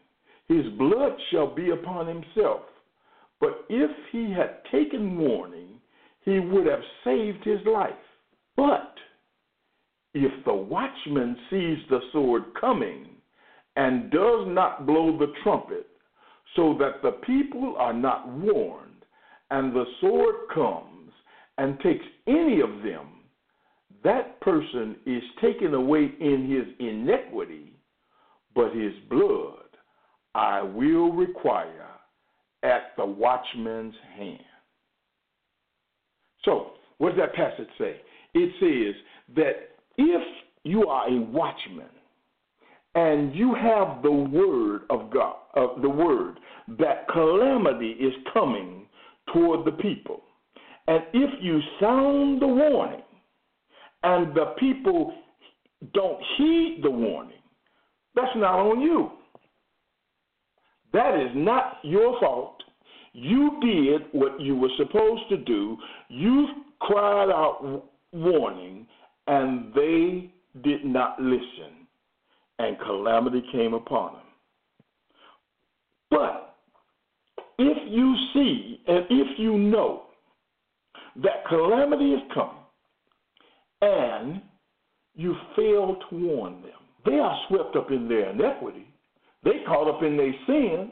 His 0.48 0.66
blood 0.78 1.12
shall 1.30 1.54
be 1.54 1.70
upon 1.70 2.06
himself. 2.06 2.62
But 3.40 3.64
if 3.68 3.90
he 4.12 4.32
had 4.32 4.62
taken 4.70 5.18
warning, 5.18 5.80
he 6.24 6.40
would 6.40 6.66
have 6.66 6.80
saved 7.04 7.44
his 7.44 7.60
life. 7.66 7.92
But 8.56 8.94
if 10.14 10.44
the 10.44 10.54
watchman 10.54 11.36
sees 11.50 11.78
the 11.90 12.00
sword 12.12 12.44
coming 12.58 13.08
and 13.76 14.10
does 14.10 14.46
not 14.48 14.86
blow 14.86 15.18
the 15.18 15.32
trumpet, 15.42 15.86
so 16.54 16.74
that 16.78 17.02
the 17.02 17.18
people 17.26 17.74
are 17.76 17.92
not 17.92 18.26
warned, 18.28 19.04
and 19.50 19.74
the 19.74 19.84
sword 20.00 20.34
comes 20.54 21.12
and 21.58 21.78
takes 21.80 22.04
any 22.26 22.60
of 22.60 22.70
them, 22.82 23.15
that 24.06 24.40
person 24.40 24.94
is 25.04 25.22
taken 25.42 25.74
away 25.74 26.12
in 26.20 26.48
his 26.48 26.86
iniquity, 26.86 27.72
but 28.54 28.72
his 28.72 28.92
blood 29.10 29.64
I 30.32 30.62
will 30.62 31.10
require 31.10 31.88
at 32.62 32.92
the 32.96 33.04
watchman's 33.04 33.94
hand. 34.16 34.38
So, 36.44 36.74
what 36.98 37.16
does 37.16 37.18
that 37.18 37.34
passage 37.34 37.68
say? 37.78 37.96
It 38.34 38.52
says 38.60 39.34
that 39.34 39.52
if 39.98 40.22
you 40.62 40.86
are 40.86 41.08
a 41.08 41.20
watchman 41.22 41.90
and 42.94 43.34
you 43.34 43.54
have 43.54 44.02
the 44.02 44.12
word 44.12 44.82
of 44.88 45.10
God, 45.10 45.36
uh, 45.56 45.80
the 45.82 45.88
word 45.88 46.38
that 46.78 47.08
calamity 47.08 47.90
is 47.90 48.12
coming 48.32 48.86
toward 49.32 49.66
the 49.66 49.72
people, 49.82 50.22
and 50.86 51.02
if 51.12 51.30
you 51.42 51.60
sound 51.80 52.40
the 52.40 52.46
warning 52.46 53.02
and 54.06 54.32
the 54.36 54.54
people 54.58 55.12
don't 55.92 56.20
heed 56.38 56.80
the 56.82 56.90
warning, 56.90 57.42
that's 58.14 58.34
not 58.36 58.60
on 58.60 58.80
you. 58.80 59.10
That 60.92 61.20
is 61.20 61.30
not 61.34 61.78
your 61.82 62.18
fault. 62.20 62.62
You 63.12 63.58
did 63.60 64.02
what 64.12 64.40
you 64.40 64.54
were 64.54 64.70
supposed 64.76 65.28
to 65.30 65.38
do. 65.38 65.76
You 66.08 66.46
cried 66.80 67.30
out 67.30 67.90
warning, 68.12 68.86
and 69.26 69.74
they 69.74 70.30
did 70.62 70.84
not 70.84 71.20
listen, 71.20 71.86
and 72.60 72.78
calamity 72.78 73.42
came 73.50 73.74
upon 73.74 74.12
them. 74.12 74.22
But 76.10 76.54
if 77.58 77.78
you 77.90 78.14
see 78.32 78.80
and 78.86 79.04
if 79.10 79.38
you 79.38 79.58
know 79.58 80.04
that 81.16 81.44
calamity 81.48 82.12
is 82.12 82.22
coming, 82.32 82.55
and 83.82 84.40
you 85.14 85.34
fail 85.54 85.96
to 86.10 86.16
warn 86.16 86.62
them, 86.62 86.70
they 87.04 87.18
are 87.18 87.38
swept 87.48 87.76
up 87.76 87.90
in 87.90 88.08
their 88.08 88.30
iniquity. 88.30 88.86
They 89.44 89.62
caught 89.66 89.88
up 89.88 90.02
in 90.02 90.16
their 90.16 90.34
sin. 90.46 90.90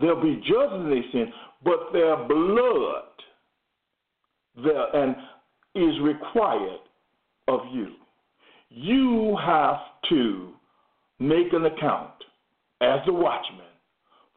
They'll 0.00 0.22
be 0.22 0.36
judged 0.36 0.74
in 0.74 0.90
their 0.90 1.02
sin, 1.12 1.32
but 1.64 1.92
their 1.92 2.16
blood 2.16 3.04
their, 4.62 4.96
and 4.96 5.16
is 5.74 6.00
required 6.02 6.80
of 7.48 7.60
you. 7.72 7.88
You 8.70 9.36
have 9.44 9.78
to 10.10 10.52
make 11.18 11.52
an 11.52 11.66
account 11.66 12.12
as 12.80 13.00
the 13.06 13.12
watchman 13.12 13.60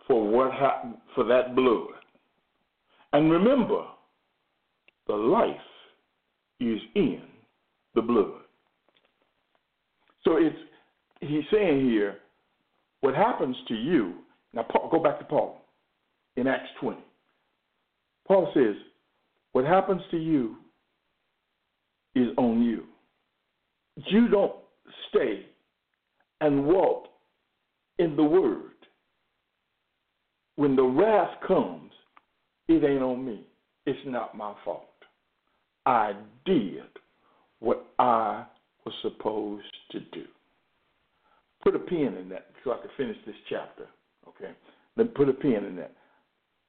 for 0.08 0.28
what 0.28 0.52
happened 0.52 0.96
for 1.16 1.24
that 1.26 1.56
blood. 1.56 1.88
And 3.14 3.32
remember, 3.32 3.84
the 5.08 5.16
life 5.16 5.56
is 6.60 6.80
in 6.96 7.22
the 7.98 8.02
blood. 8.02 8.42
So 10.24 10.38
it's 10.38 10.56
he's 11.20 11.44
saying 11.52 11.90
here, 11.90 12.20
what 13.02 13.16
happens 13.16 13.56
to 13.68 13.74
you. 13.74 14.14
Now 14.54 14.64
Paul, 14.64 14.90
go 14.90 15.02
back 15.02 15.20
to 15.20 15.26
Paul 15.26 15.62
in 16.38 16.48
Acts 16.48 16.70
20. 16.80 16.98
Paul 18.28 18.52
says, 18.54 18.76
what 19.54 19.66
happens 19.66 20.02
to 20.12 20.18
you 20.18 20.58
is 22.16 22.28
on 22.38 22.64
you. 22.64 22.84
You 24.12 24.28
don't 24.28 24.54
stay 25.10 25.46
and 26.42 26.66
walk 26.66 27.06
in 27.98 28.16
the 28.16 28.24
word. 28.24 28.74
When 30.56 30.76
the 30.76 30.84
wrath 30.84 31.40
comes, 31.48 31.92
it 32.68 32.84
ain't 32.84 33.02
on 33.02 33.26
me. 33.26 33.46
It's 33.86 34.00
not 34.06 34.38
my 34.38 34.54
fault. 34.64 34.84
I 35.86 36.14
did 36.46 36.84
what 37.60 37.88
I 38.00 38.46
was 38.86 38.94
supposed 39.02 39.66
to 39.92 40.00
do. 40.00 40.26
Put 41.64 41.76
a 41.76 41.80
pin 41.80 42.16
in 42.20 42.30
that 42.30 42.48
so 42.64 42.72
I 42.72 42.78
can 42.78 42.90
finish 42.96 43.18
this 43.26 43.36
chapter. 43.50 43.88
Okay? 44.28 44.52
Then 44.96 45.08
put 45.10 45.30
a 45.30 45.34
pin 45.34 45.66
in 45.66 45.76
that 45.78 45.94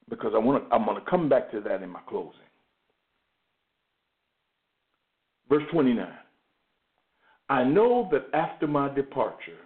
because 0.09 0.33
I 0.35 0.39
want 0.39 0.67
to, 0.67 0.75
I'm 0.75 0.85
going 0.85 1.01
to 1.01 1.09
come 1.09 1.29
back 1.29 1.51
to 1.51 1.61
that 1.61 1.83
in 1.83 1.89
my 1.89 2.01
closing. 2.07 2.33
Verse 5.49 5.63
29. 5.71 6.07
I 7.49 7.63
know 7.63 8.07
that 8.11 8.27
after 8.37 8.67
my 8.67 8.93
departure, 8.93 9.57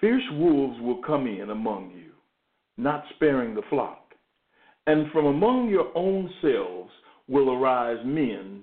fierce 0.00 0.22
wolves 0.32 0.80
will 0.80 1.00
come 1.02 1.26
in 1.26 1.50
among 1.50 1.92
you, 1.92 2.12
not 2.76 3.04
sparing 3.14 3.54
the 3.54 3.62
flock. 3.70 4.12
And 4.86 5.10
from 5.12 5.26
among 5.26 5.68
your 5.68 5.90
own 5.94 6.30
selves 6.42 6.90
will 7.28 7.50
arise 7.50 7.98
men 8.04 8.62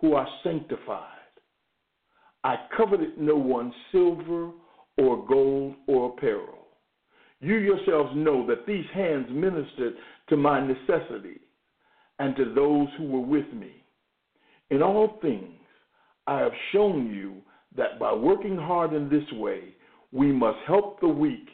who 0.00 0.14
are 0.14 0.28
sanctified. 0.44 1.02
I 2.44 2.56
coveted 2.76 3.18
no 3.18 3.36
one's 3.36 3.74
silver 3.90 4.50
or 4.98 5.26
gold 5.26 5.74
or 5.86 6.10
apparel. 6.10 6.66
You 7.40 7.56
yourselves 7.56 8.12
know 8.14 8.46
that 8.46 8.66
these 8.66 8.84
hands 8.94 9.26
ministered 9.30 9.94
to 10.28 10.36
my 10.36 10.60
necessity, 10.66 11.40
and 12.18 12.34
to 12.36 12.54
those 12.54 12.88
who 12.96 13.08
were 13.08 13.20
with 13.20 13.52
me. 13.52 13.84
In 14.70 14.82
all 14.82 15.18
things, 15.20 15.60
I 16.26 16.40
have 16.40 16.52
shown 16.72 17.14
you 17.14 17.36
that 17.76 17.98
by 18.00 18.12
working 18.12 18.56
hard 18.56 18.92
in 18.94 19.08
this 19.08 19.30
way, 19.32 19.74
we 20.12 20.32
must 20.32 20.58
help 20.66 21.00
the 21.00 21.08
weak 21.08 21.48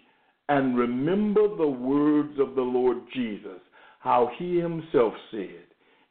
and 0.48 0.76
remember 0.76 1.48
the 1.56 1.66
words 1.66 2.38
of 2.38 2.54
the 2.54 2.62
Lord 2.62 2.98
Jesus, 3.12 3.60
how 3.98 4.30
he 4.38 4.58
himself 4.58 5.14
said, 5.30 5.64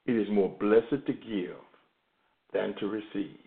It 0.05 0.15
is 0.15 0.27
more 0.31 0.55
blessed 0.59 1.05
to 1.07 1.13
give 1.13 1.55
than 2.53 2.75
to 2.79 2.87
receive. 2.87 3.37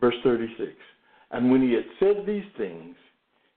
Verse 0.00 0.14
36 0.24 0.72
And 1.30 1.50
when 1.50 1.62
he 1.62 1.72
had 1.72 1.84
said 1.98 2.26
these 2.26 2.44
things, 2.56 2.96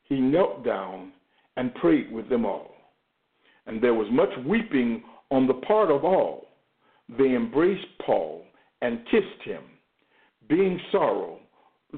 he 0.03 0.19
knelt 0.19 0.65
down 0.65 1.11
and 1.57 1.73
prayed 1.75 2.11
with 2.11 2.29
them 2.29 2.45
all. 2.45 2.75
And 3.65 3.81
there 3.81 3.93
was 3.93 4.07
much 4.11 4.29
weeping 4.45 5.03
on 5.31 5.47
the 5.47 5.53
part 5.53 5.89
of 5.89 6.03
all. 6.03 6.47
They 7.17 7.35
embraced 7.35 7.87
Paul 8.05 8.43
and 8.81 9.05
kissed 9.05 9.43
him, 9.45 9.63
being 10.49 10.79
sorrow, 10.91 11.39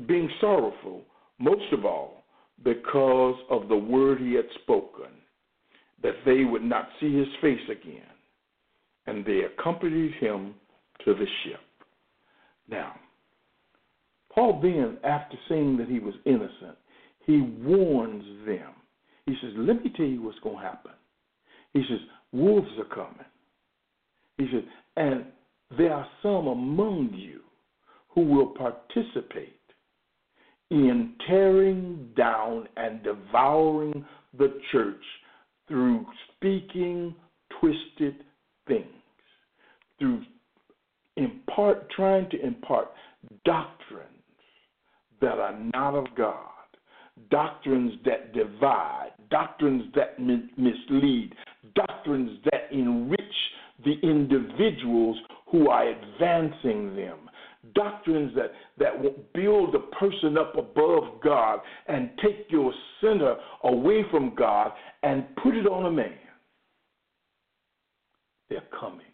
being 0.07 0.29
sorrowful, 0.39 1.03
most 1.39 1.73
of 1.73 1.85
all, 1.85 2.23
because 2.63 3.35
of 3.49 3.67
the 3.67 3.75
word 3.75 4.19
he 4.19 4.33
had 4.33 4.45
spoken, 4.63 5.11
that 6.03 6.15
they 6.25 6.43
would 6.43 6.63
not 6.63 6.89
see 6.99 7.17
his 7.17 7.27
face 7.41 7.69
again. 7.69 8.01
And 9.07 9.25
they 9.25 9.41
accompanied 9.41 10.13
him 10.19 10.55
to 11.03 11.13
the 11.13 11.25
ship. 11.43 11.59
Now, 12.69 12.95
Paul 14.33 14.59
then, 14.61 14.97
after 15.03 15.37
saying 15.47 15.77
that 15.77 15.87
he 15.87 15.99
was 15.99 16.13
innocent, 16.25 16.77
he 17.25 17.41
warns 17.41 18.45
them. 18.45 18.73
He 19.25 19.35
says, 19.41 19.51
Let 19.55 19.83
me 19.83 19.91
tell 19.95 20.05
you 20.05 20.21
what's 20.21 20.39
going 20.39 20.57
to 20.57 20.61
happen. 20.61 20.91
He 21.73 21.83
says, 21.89 21.99
Wolves 22.31 22.67
are 22.77 22.95
coming. 22.95 23.25
He 24.37 24.47
says, 24.51 24.63
And 24.97 25.25
there 25.77 25.93
are 25.93 26.07
some 26.21 26.47
among 26.47 27.11
you 27.13 27.41
who 28.09 28.21
will 28.21 28.47
participate 28.47 29.59
in 30.69 31.13
tearing 31.27 32.09
down 32.17 32.67
and 32.75 33.03
devouring 33.03 34.05
the 34.37 34.59
church 34.71 35.03
through 35.67 36.05
speaking 36.35 37.15
twisted 37.59 38.23
things, 38.67 38.85
through 39.99 40.23
impart, 41.17 41.89
trying 41.91 42.29
to 42.29 42.45
impart 42.45 42.91
doctrines 43.45 44.09
that 45.21 45.39
are 45.39 45.57
not 45.73 45.95
of 45.95 46.05
God, 46.15 46.49
doctrines 47.31 47.93
that 48.05 48.33
divide, 48.33 49.11
doctrines 49.29 49.83
that 49.95 50.19
mislead, 50.19 51.33
doctrines 51.75 52.39
that 52.45 52.69
enrich 52.71 53.19
the 53.83 53.99
individuals 54.03 55.17
who 55.47 55.69
are 55.69 55.87
advancing 55.89 56.95
them. 56.95 57.17
Doctrines 57.73 58.31
that, 58.35 58.51
that 58.77 59.01
will 59.01 59.15
build 59.33 59.73
a 59.73 59.79
person 59.95 60.37
up 60.37 60.55
above 60.55 61.19
God 61.23 61.59
and 61.87 62.11
take 62.23 62.45
your 62.49 62.71
center 63.01 63.35
away 63.63 64.05
from 64.11 64.35
God 64.35 64.71
and 65.01 65.25
put 65.37 65.55
it 65.55 65.65
on 65.65 65.87
a 65.87 65.91
man. 65.91 66.13
They're 68.49 68.61
coming. 68.79 69.04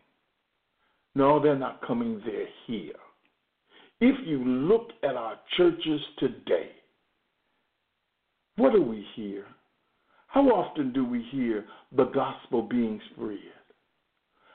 No, 1.15 1.41
they're 1.41 1.57
not 1.57 1.85
coming, 1.85 2.21
they're 2.25 2.47
here. 2.67 2.93
If 3.99 4.15
you 4.25 4.43
look 4.43 4.89
at 5.03 5.15
our 5.15 5.35
churches 5.57 6.01
today, 6.17 6.71
what 8.55 8.73
do 8.73 8.81
we 8.81 9.05
hear? 9.15 9.45
How 10.27 10.47
often 10.47 10.93
do 10.93 11.05
we 11.05 11.25
hear 11.31 11.65
the 11.95 12.05
gospel 12.05 12.63
being 12.63 12.99
spread? 13.11 13.37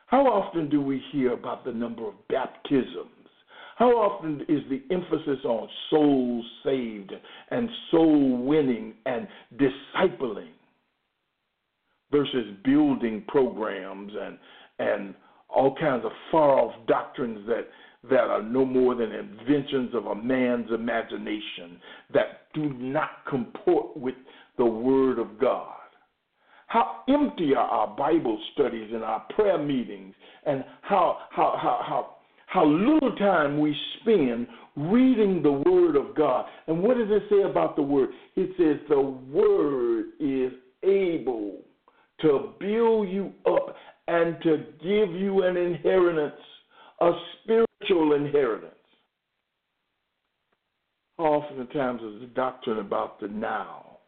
How 0.07 0.23
often 0.27 0.69
do 0.71 0.81
we 0.81 1.03
hear 1.13 1.33
about 1.33 1.65
the 1.65 1.73
number 1.73 2.09
of 2.09 2.15
baptisms? 2.29 3.11
How 3.77 3.91
often 3.91 4.41
is 4.49 4.63
the 4.71 4.83
emphasis 4.91 5.45
on 5.45 5.69
souls 5.91 6.47
saved 6.65 7.13
and 7.51 7.69
soul 7.91 8.39
winning 8.39 8.95
and 9.05 9.29
discipling 9.57 10.53
versus 12.11 12.57
building 12.65 13.25
programs 13.29 14.13
and 14.19 14.39
and 14.79 15.15
all 15.57 15.75
kinds 15.75 16.05
of 16.05 16.13
far 16.31 16.59
off 16.61 16.75
doctrines 16.87 17.47
that 17.49 17.69
that 18.11 18.21
are 18.21 18.43
no 18.43 18.65
more 18.65 18.95
than 18.95 19.11
inventions 19.11 19.93
of 19.95 20.07
a 20.07 20.15
man's 20.15 20.71
imagination 20.73 21.81
that 22.15 22.43
do 22.55 22.73
not 22.75 23.25
comport 23.29 23.97
with 23.97 24.15
the 24.59 24.65
Word 24.65 25.19
of 25.19 25.41
God. 25.41 25.73
How 26.69 27.03
empty 27.09 27.55
are 27.57 27.67
our 27.67 27.97
Bible 27.97 28.39
studies 28.53 28.91
and 28.93 29.03
our 29.03 29.27
prayer 29.35 29.59
meetings, 29.59 30.15
and 30.45 30.65
how, 30.83 31.19
how, 31.31 31.59
how, 31.61 31.81
how, 31.85 32.17
how 32.47 32.65
little 32.65 33.17
time 33.17 33.59
we 33.59 33.75
spend 34.01 34.47
reading 34.77 35.43
the 35.43 35.71
Word 35.71 35.97
of 35.97 36.15
God. 36.15 36.47
And 36.69 36.83
what 36.83 36.99
does 36.99 37.09
it 37.11 37.23
say 37.31 37.43
about 37.43 37.75
the 37.75 37.83
Word? 37.83 38.11
It 38.37 38.51
says 38.57 38.87
the 38.89 39.01
Word 39.01 40.07
is 40.21 40.53
able 40.85 41.63
to 42.21 42.53
build 42.61 43.09
you 43.09 43.33
up 43.47 43.75
and 44.09 44.41
to 44.43 44.57
give 44.83 45.15
you 45.15 45.43
an 45.43 45.57
inheritance, 45.57 46.41
a 47.01 47.13
spiritual 47.43 48.15
inheritance. 48.15 48.73
Oftentimes, 51.19 52.03
is 52.03 52.21
the 52.21 52.31
doctrine 52.35 52.79
about 52.79 53.19
the 53.21 53.29
now, 53.29 53.99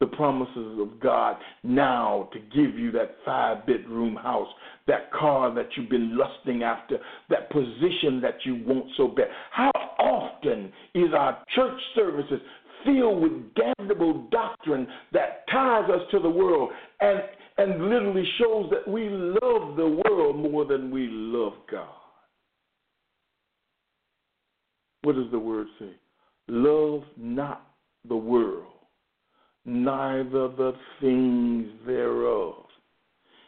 the 0.00 0.06
promises 0.06 0.78
of 0.80 0.98
God 1.00 1.36
now 1.62 2.28
to 2.32 2.38
give 2.38 2.78
you 2.78 2.90
that 2.92 3.16
five 3.24 3.66
bedroom 3.66 4.16
house, 4.16 4.48
that 4.86 5.12
car 5.12 5.54
that 5.54 5.68
you've 5.76 5.90
been 5.90 6.16
lusting 6.16 6.62
after, 6.62 6.98
that 7.30 7.50
position 7.50 8.20
that 8.22 8.38
you 8.44 8.62
want 8.66 8.86
so 8.96 9.08
bad. 9.08 9.26
How 9.50 9.70
often 9.98 10.72
is 10.94 11.12
our 11.16 11.38
church 11.54 11.80
services 11.94 12.40
filled 12.84 13.22
with 13.22 13.32
damnable 13.54 14.28
doctrine 14.30 14.86
that 15.12 15.44
ties 15.50 15.90
us 15.90 16.02
to 16.10 16.20
the 16.20 16.30
world 16.30 16.70
and, 17.00 17.20
and 17.58 17.88
literally 17.88 18.26
shows 18.38 18.70
that 18.70 18.90
we 18.90 19.08
love 19.08 19.76
the 19.76 20.02
world 20.04 20.36
more 20.36 20.64
than 20.64 20.90
we 20.90 21.08
love 21.08 21.54
God? 21.70 21.88
What 25.02 25.16
does 25.16 25.30
the 25.30 25.38
word 25.38 25.68
say? 25.78 25.92
Love 26.48 27.02
not 27.16 27.66
the 28.08 28.16
world, 28.16 28.66
neither 29.64 30.48
the 30.48 30.72
things 31.00 31.68
thereof. 31.86 32.54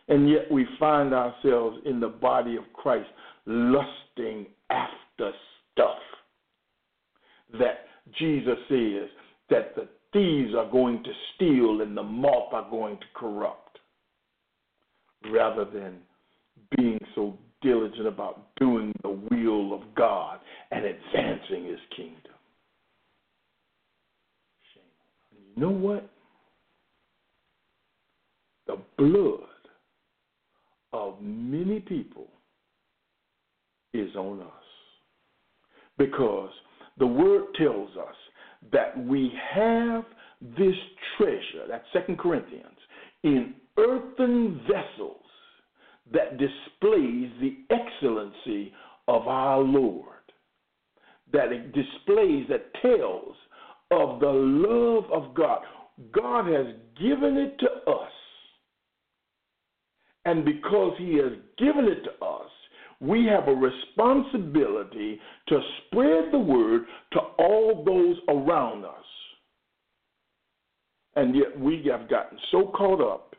And 0.09 0.29
yet 0.31 0.51
we 0.51 0.66
find 0.79 1.12
ourselves 1.12 1.79
in 1.85 2.01
the 2.01 2.09
body 2.09 2.57
of 2.57 2.64
Christ 2.73 3.09
lusting 3.47 4.47
after 4.71 5.33
stuff 5.73 5.99
that 7.59 7.87
Jesus 8.18 8.59
says 8.68 9.09
that 9.51 9.75
the 9.75 9.88
thieves 10.12 10.55
are 10.55 10.71
going 10.71 11.03
to 11.03 11.11
steal 11.35 11.83
and 11.83 11.97
the 11.97 12.03
moth 12.03 12.53
are 12.53 12.68
going 12.71 12.97
to 12.97 13.07
corrupt, 13.14 13.68
rather 15.33 15.65
than 15.65 15.99
being 16.77 16.99
so 17.15 17.37
diligent 17.63 18.07
about 18.07 18.55
doing 18.59 18.93
the 19.03 19.09
will 19.09 19.75
of 19.75 19.83
God 19.97 20.39
and 20.71 20.85
advancing 20.85 21.65
his 21.67 21.81
kingdom. 21.97 22.33
And 25.33 25.41
you 25.55 25.63
know 25.63 25.71
what? 25.71 26.09
The 28.67 28.79
blood 28.97 29.41
of 30.93 31.15
many 31.21 31.81
people 31.81 32.29
is 33.95 34.15
on 34.15 34.41
us. 34.41 34.47
Because 35.97 36.51
the 36.99 37.07
word 37.07 37.47
tells 37.57 37.91
us 37.97 38.15
that 38.73 38.97
we 39.05 39.33
have 39.55 40.05
this 40.41 40.75
treasure, 41.17 41.67
that's 41.69 41.85
Second 41.93 42.19
Corinthians, 42.19 42.79
in 43.25 43.55
earthen 43.79 44.61
vessels 44.67 45.23
that 46.12 46.38
displays 46.38 47.31
the 47.41 47.59
excellency 47.71 48.73
of 49.07 49.29
our 49.29 49.61
Lord. 49.61 50.05
That 51.33 51.53
it 51.53 51.73
displays, 51.73 52.47
that 52.49 52.73
tells 52.81 53.35
of 53.91 54.21
the 54.21 54.27
love 54.27 55.05
of 55.12 55.35
God. 55.35 55.61
God 56.12 56.47
has 56.47 56.67
given 57.01 57.37
it 57.37 57.59
to 57.59 57.91
us. 57.91 58.12
And 60.25 60.45
because 60.45 60.95
He 60.99 61.17
has 61.17 61.33
given 61.59 61.87
it 61.87 62.05
to 62.05 62.25
us, 62.25 62.51
we 63.01 63.27
have 63.27 63.49
a 63.49 63.55
responsibility 63.55 65.21
to 65.49 65.61
spread 65.87 66.33
the 66.33 66.38
word 66.38 66.83
to 67.12 67.21
all 67.38 67.85
those 67.85 68.17
around 68.29 68.85
us. 68.85 68.93
And 71.17 71.35
yet 71.35 71.59
we 71.59 71.85
have 71.91 72.09
gotten 72.09 72.38
so 72.51 72.73
caught 72.77 73.01
up 73.01 73.35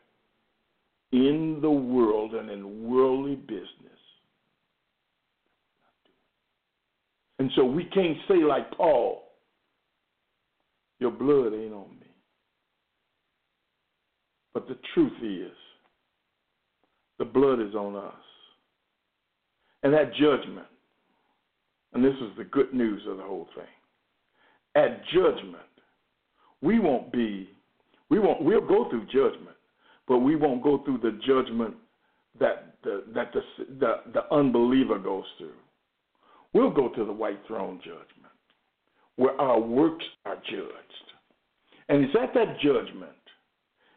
in 1.11 1.59
the 1.61 1.69
world 1.69 2.33
and 2.33 2.49
in 2.49 2.87
worldly 2.87 3.35
business. 3.35 3.67
And 7.39 7.49
so 7.55 7.63
we 7.63 7.85
can't 7.85 8.17
say, 8.27 8.43
like 8.43 8.71
Paul, 8.75 9.23
your 10.99 11.11
blood 11.11 11.53
ain't 11.53 11.73
on 11.73 11.89
me. 11.99 12.07
But 14.53 14.67
the 14.67 14.77
truth 14.93 15.13
is, 15.23 15.55
the 17.17 17.25
blood 17.25 17.59
is 17.61 17.75
on 17.75 17.95
us. 17.95 18.13
And 19.83 19.93
that 19.93 20.11
judgment, 20.13 20.67
and 21.93 22.03
this 22.03 22.15
is 22.15 22.37
the 22.37 22.43
good 22.43 22.73
news 22.73 23.01
of 23.07 23.17
the 23.17 23.23
whole 23.23 23.47
thing. 23.55 23.65
At 24.75 25.01
judgment, 25.13 25.63
we 26.61 26.79
won't 26.79 27.11
be, 27.11 27.49
we 28.09 28.19
won't, 28.19 28.41
we'll 28.43 28.67
go 28.67 28.89
through 28.89 29.05
judgment, 29.05 29.55
but 30.09 30.19
we 30.19 30.35
won't 30.35 30.63
go 30.63 30.79
through 30.83 30.97
the 30.97 31.17
judgment 31.25 31.75
that 32.39 32.75
the, 32.83 33.03
that 33.13 33.31
the, 33.31 33.41
the, 33.79 33.93
the 34.13 34.35
unbeliever 34.35 34.99
goes 34.99 35.23
through. 35.37 35.53
We'll 36.53 36.71
go 36.71 36.89
to 36.89 37.05
the 37.05 37.13
white 37.13 37.39
throne 37.47 37.79
judgment 37.83 38.33
where 39.15 39.39
our 39.39 39.59
works 39.59 40.05
are 40.25 40.35
judged. 40.35 40.73
And 41.89 42.03
it's 42.03 42.15
at 42.21 42.33
that 42.33 42.59
judgment 42.59 43.11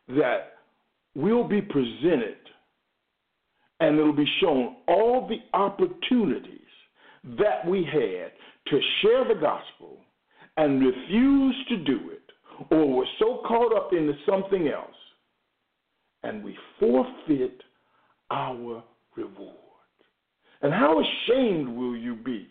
that 0.09 0.55
we'll 1.15 1.49
be 1.49 1.63
presented 1.63 2.37
and 3.81 3.99
it'll 3.99 4.13
be 4.13 4.29
shown 4.41 4.77
all 4.87 5.29
the 5.29 5.59
opportunities 5.59 6.59
that 7.39 7.67
we 7.67 7.85
had 7.85 8.33
to 8.69 8.81
share 9.01 9.27
the 9.27 9.41
gospel 9.41 9.99
and 10.57 10.85
refuse 10.85 11.57
to 11.69 11.77
do 11.79 12.11
it, 12.11 12.23
or 12.71 12.95
were 12.95 13.07
so 13.19 13.43
caught 13.47 13.75
up 13.75 13.93
into 13.93 14.13
something 14.29 14.69
else, 14.69 14.95
and 16.23 16.43
we 16.43 16.57
forfeit 16.79 17.61
our 18.31 18.83
reward. 19.17 19.57
And 20.63 20.73
how 20.73 21.01
ashamed 21.01 21.69
will 21.69 21.97
you 21.97 22.15
be 22.15 22.47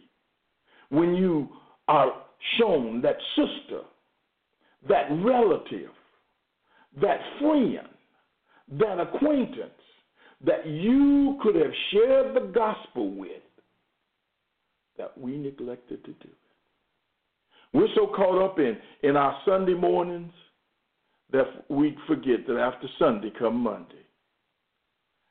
when 0.89 1.15
you 1.15 1.47
are 1.87 2.11
shown 2.59 3.01
that 3.01 3.15
sister, 3.35 3.81
that 4.87 5.07
relative, 5.23 5.91
that 7.01 7.19
friend, 7.39 7.87
that 8.79 8.99
acquaintance 8.99 9.71
that 10.45 10.65
you 10.65 11.37
could 11.41 11.55
have 11.55 11.71
shared 11.91 12.35
the 12.35 12.51
gospel 12.53 13.13
with 13.13 13.41
that 14.97 15.17
we 15.17 15.37
neglected 15.37 16.03
to 16.03 16.11
do 16.11 16.29
We're 17.73 17.87
so 17.95 18.07
caught 18.07 18.43
up 18.43 18.59
in, 18.59 18.77
in 19.03 19.15
our 19.15 19.37
Sunday 19.45 19.73
mornings 19.73 20.33
that 21.31 21.65
we 21.69 21.97
forget 22.07 22.45
that 22.47 22.57
after 22.57 22.87
Sunday 22.99 23.31
come 23.37 23.55
Monday. 23.57 23.95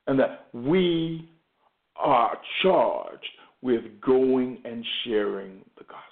And 0.06 0.18
that 0.18 0.46
we 0.52 1.28
are 1.96 2.36
charged 2.62 3.24
with 3.62 3.82
going 4.00 4.58
and 4.64 4.84
sharing 5.04 5.62
the 5.76 5.84
gospel. 5.84 6.06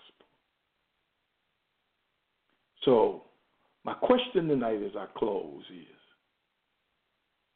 So, 2.84 3.22
my 3.84 3.94
question 3.94 4.48
tonight 4.48 4.82
as 4.84 4.92
I 4.96 5.06
close 5.16 5.62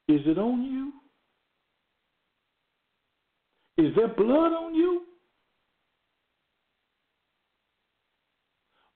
is 0.09 0.17
Is 0.17 0.27
it 0.27 0.39
on 0.39 0.63
you? 0.63 0.93
Is 3.85 3.95
there 3.97 4.09
blood 4.09 4.53
on 4.53 4.75
you? 4.75 5.03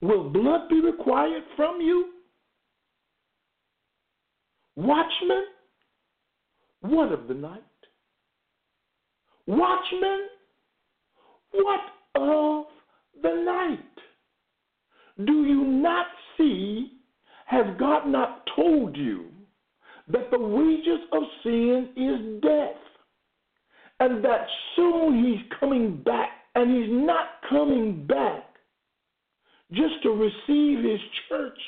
Will 0.00 0.30
blood 0.30 0.68
be 0.68 0.80
required 0.80 1.42
from 1.56 1.80
you? 1.80 2.15
Watchmen, 4.76 5.44
what 6.80 7.10
of 7.10 7.28
the 7.28 7.34
night? 7.34 7.62
Watchmen, 9.46 10.28
what 11.52 11.80
of 12.14 12.66
the 13.22 13.42
night? 13.44 13.80
Do 15.24 15.44
you 15.44 15.64
not 15.64 16.06
see, 16.36 16.92
has 17.46 17.64
God 17.78 18.06
not 18.06 18.42
told 18.54 18.96
you 18.96 19.26
that 20.08 20.30
the 20.30 20.38
wages 20.38 21.00
of 21.12 21.22
sin 21.42 21.88
is 21.96 22.42
death? 22.42 22.82
And 23.98 24.22
that 24.22 24.46
soon 24.74 25.24
he's 25.24 25.58
coming 25.58 26.02
back, 26.02 26.28
and 26.54 26.70
he's 26.70 26.92
not 26.92 27.26
coming 27.48 28.06
back 28.06 28.44
just 29.72 30.02
to 30.02 30.10
receive 30.10 30.84
his 30.84 31.00
church, 31.28 31.58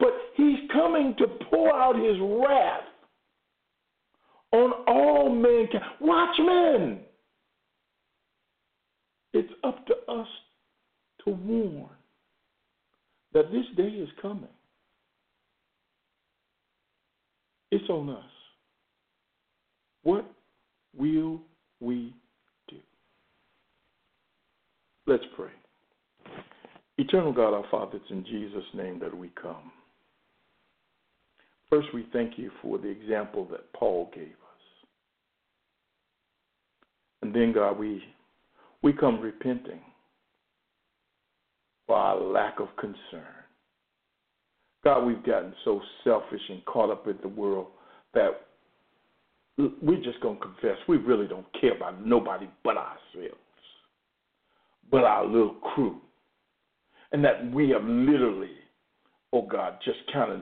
but 0.00 0.08
he's 0.34 0.58
coming 0.72 1.14
to 1.18 1.26
pour 1.50 1.72
out 1.72 1.94
his 1.94 2.16
wrath 2.20 2.82
on 4.52 4.72
all 4.88 5.32
mankind. 5.32 5.84
Watchmen! 6.00 7.00
It's 9.32 9.52
up 9.62 9.86
to 9.86 9.94
us 10.12 10.26
to 11.24 11.30
warn 11.30 11.90
that 13.32 13.52
this 13.52 13.66
day 13.76 13.90
is 13.90 14.08
coming. 14.20 14.48
It's 17.70 17.88
on 17.88 18.10
us. 18.10 18.24
What 20.02 20.24
will 20.96 21.40
we 21.78 22.12
do? 22.68 22.76
Let's 25.06 25.22
pray. 25.36 25.50
Eternal 26.98 27.32
God, 27.32 27.54
our 27.54 27.64
Father, 27.70 27.98
it's 27.98 28.10
in 28.10 28.24
Jesus' 28.24 28.64
name 28.74 28.98
that 28.98 29.16
we 29.16 29.30
come. 29.40 29.70
First, 31.70 31.88
we 31.94 32.06
thank 32.12 32.36
you 32.36 32.50
for 32.60 32.78
the 32.78 32.88
example 32.88 33.46
that 33.52 33.72
Paul 33.72 34.10
gave 34.12 34.24
us. 34.24 34.86
And 37.22 37.34
then, 37.34 37.52
God, 37.52 37.78
we, 37.78 38.02
we 38.82 38.92
come 38.92 39.20
repenting 39.20 39.80
for 41.86 41.96
our 41.96 42.20
lack 42.20 42.58
of 42.58 42.68
concern. 42.76 43.22
God, 44.82 45.04
we've 45.04 45.24
gotten 45.24 45.54
so 45.64 45.80
selfish 46.02 46.40
and 46.48 46.64
caught 46.64 46.90
up 46.90 47.06
in 47.06 47.18
the 47.22 47.28
world 47.28 47.66
that 48.14 48.46
we're 49.82 50.02
just 50.02 50.20
going 50.20 50.38
to 50.38 50.42
confess 50.42 50.76
we 50.88 50.96
really 50.96 51.28
don't 51.28 51.46
care 51.60 51.76
about 51.76 52.04
nobody 52.04 52.48
but 52.64 52.76
ourselves, 52.76 53.36
but 54.90 55.04
our 55.04 55.26
little 55.26 55.54
crew 55.74 56.00
and 57.12 57.24
that 57.24 57.52
we 57.52 57.70
have 57.70 57.84
literally, 57.84 58.56
oh 59.32 59.42
God, 59.42 59.74
just 59.84 59.98
kind 60.12 60.32
of 60.32 60.40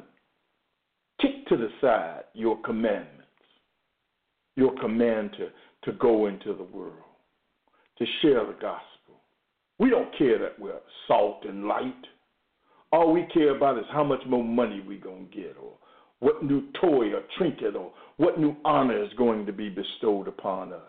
to 1.48 1.56
the 1.56 1.68
side 1.80 2.24
your 2.34 2.61
commandments, 2.62 3.14
your 4.56 4.78
command 4.80 5.30
to, 5.38 5.48
to 5.90 5.98
go 5.98 6.26
into 6.26 6.54
the 6.54 6.62
world, 6.62 6.94
to 7.98 8.04
share 8.22 8.44
the 8.46 8.52
gospel. 8.54 9.22
We 9.78 9.90
don't 9.90 10.16
care 10.16 10.38
that 10.38 10.58
we're 10.58 10.80
salt 11.06 11.44
and 11.48 11.66
light. 11.66 11.94
All 12.90 13.12
we 13.12 13.26
care 13.32 13.56
about 13.56 13.78
is 13.78 13.84
how 13.92 14.04
much 14.04 14.22
more 14.26 14.44
money 14.44 14.82
we're 14.87 15.00
going 15.00 15.28
to 15.28 15.37
get, 15.37 15.56
or 15.61 15.74
what 16.20 16.42
new 16.42 16.62
toy 16.80 17.12
or 17.12 17.22
trinket, 17.37 17.76
or 17.76 17.92
what 18.16 18.40
new 18.40 18.56
honor 18.64 19.02
is 19.02 19.12
going 19.16 19.46
to 19.46 19.52
be 19.52 19.68
bestowed 19.68 20.26
upon 20.26 20.72
us. 20.72 20.82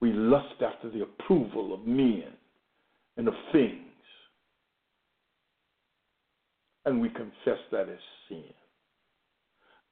We 0.00 0.12
lust 0.12 0.62
after 0.64 0.90
the 0.90 1.02
approval 1.02 1.72
of 1.72 1.86
men 1.86 2.24
and 3.16 3.28
of 3.28 3.34
things. 3.52 3.78
And 6.84 7.00
we 7.00 7.08
confess 7.08 7.60
that 7.70 7.88
as 7.88 7.98
sin. 8.28 8.42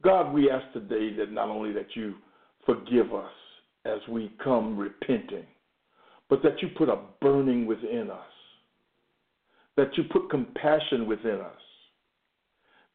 God, 0.02 0.32
we 0.32 0.50
ask 0.50 0.72
today 0.72 1.14
that 1.16 1.32
not 1.32 1.48
only 1.48 1.72
that 1.72 1.94
you 1.94 2.14
forgive 2.64 3.14
us 3.14 3.30
as 3.84 3.98
we 4.08 4.32
come 4.42 4.76
repenting, 4.76 5.44
but 6.28 6.42
that 6.42 6.62
you 6.62 6.68
put 6.76 6.88
a 6.88 6.98
burning 7.20 7.66
within 7.66 8.10
us, 8.10 8.18
that 9.76 9.96
you 9.96 10.04
put 10.04 10.30
compassion 10.30 11.06
within 11.06 11.40
us, 11.40 11.52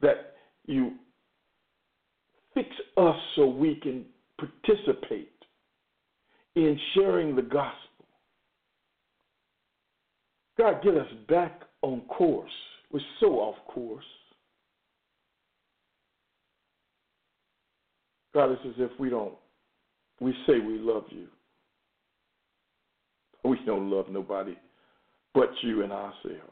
that 0.02 0.36
you 0.66 0.94
fix 2.54 2.70
us 2.98 3.16
so 3.36 3.48
we 3.48 3.76
can 3.76 4.06
participate 4.38 5.32
in 6.56 6.80
sharing 6.94 7.36
the 7.36 7.42
gospel 7.42 7.86
God, 10.58 10.82
get 10.84 10.96
us 10.96 11.08
back 11.28 11.64
on 11.82 12.02
course. 12.02 12.52
We're 12.92 13.02
so 13.20 13.28
off 13.40 13.56
course. 13.68 14.06
God, 18.36 18.52
it's 18.52 18.62
as 18.68 18.74
if 18.78 18.92
we 19.00 19.10
don't, 19.10 19.34
we 20.20 20.34
say 20.46 20.60
we 20.60 20.78
love 20.78 21.06
you. 21.10 21.26
We 23.44 23.58
don't 23.66 23.90
love 23.90 24.06
nobody 24.10 24.56
but 25.34 25.50
you 25.64 25.84
and 25.84 25.92
ourselves. 25.92 26.52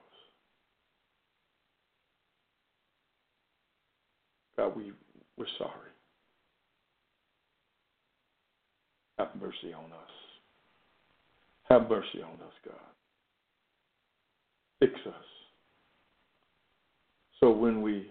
God, 4.57 4.75
we, 4.75 4.91
we're 5.38 5.45
sorry. 5.57 5.71
Have 9.19 9.29
mercy 9.39 9.73
on 9.73 9.86
us. 9.86 10.11
Have 11.69 11.89
mercy 11.89 12.21
on 12.21 12.34
us, 12.34 12.53
God 12.65 12.75
fix 14.84 14.99
us. 15.07 15.13
So 17.39 17.51
when 17.51 17.81
we 17.81 18.07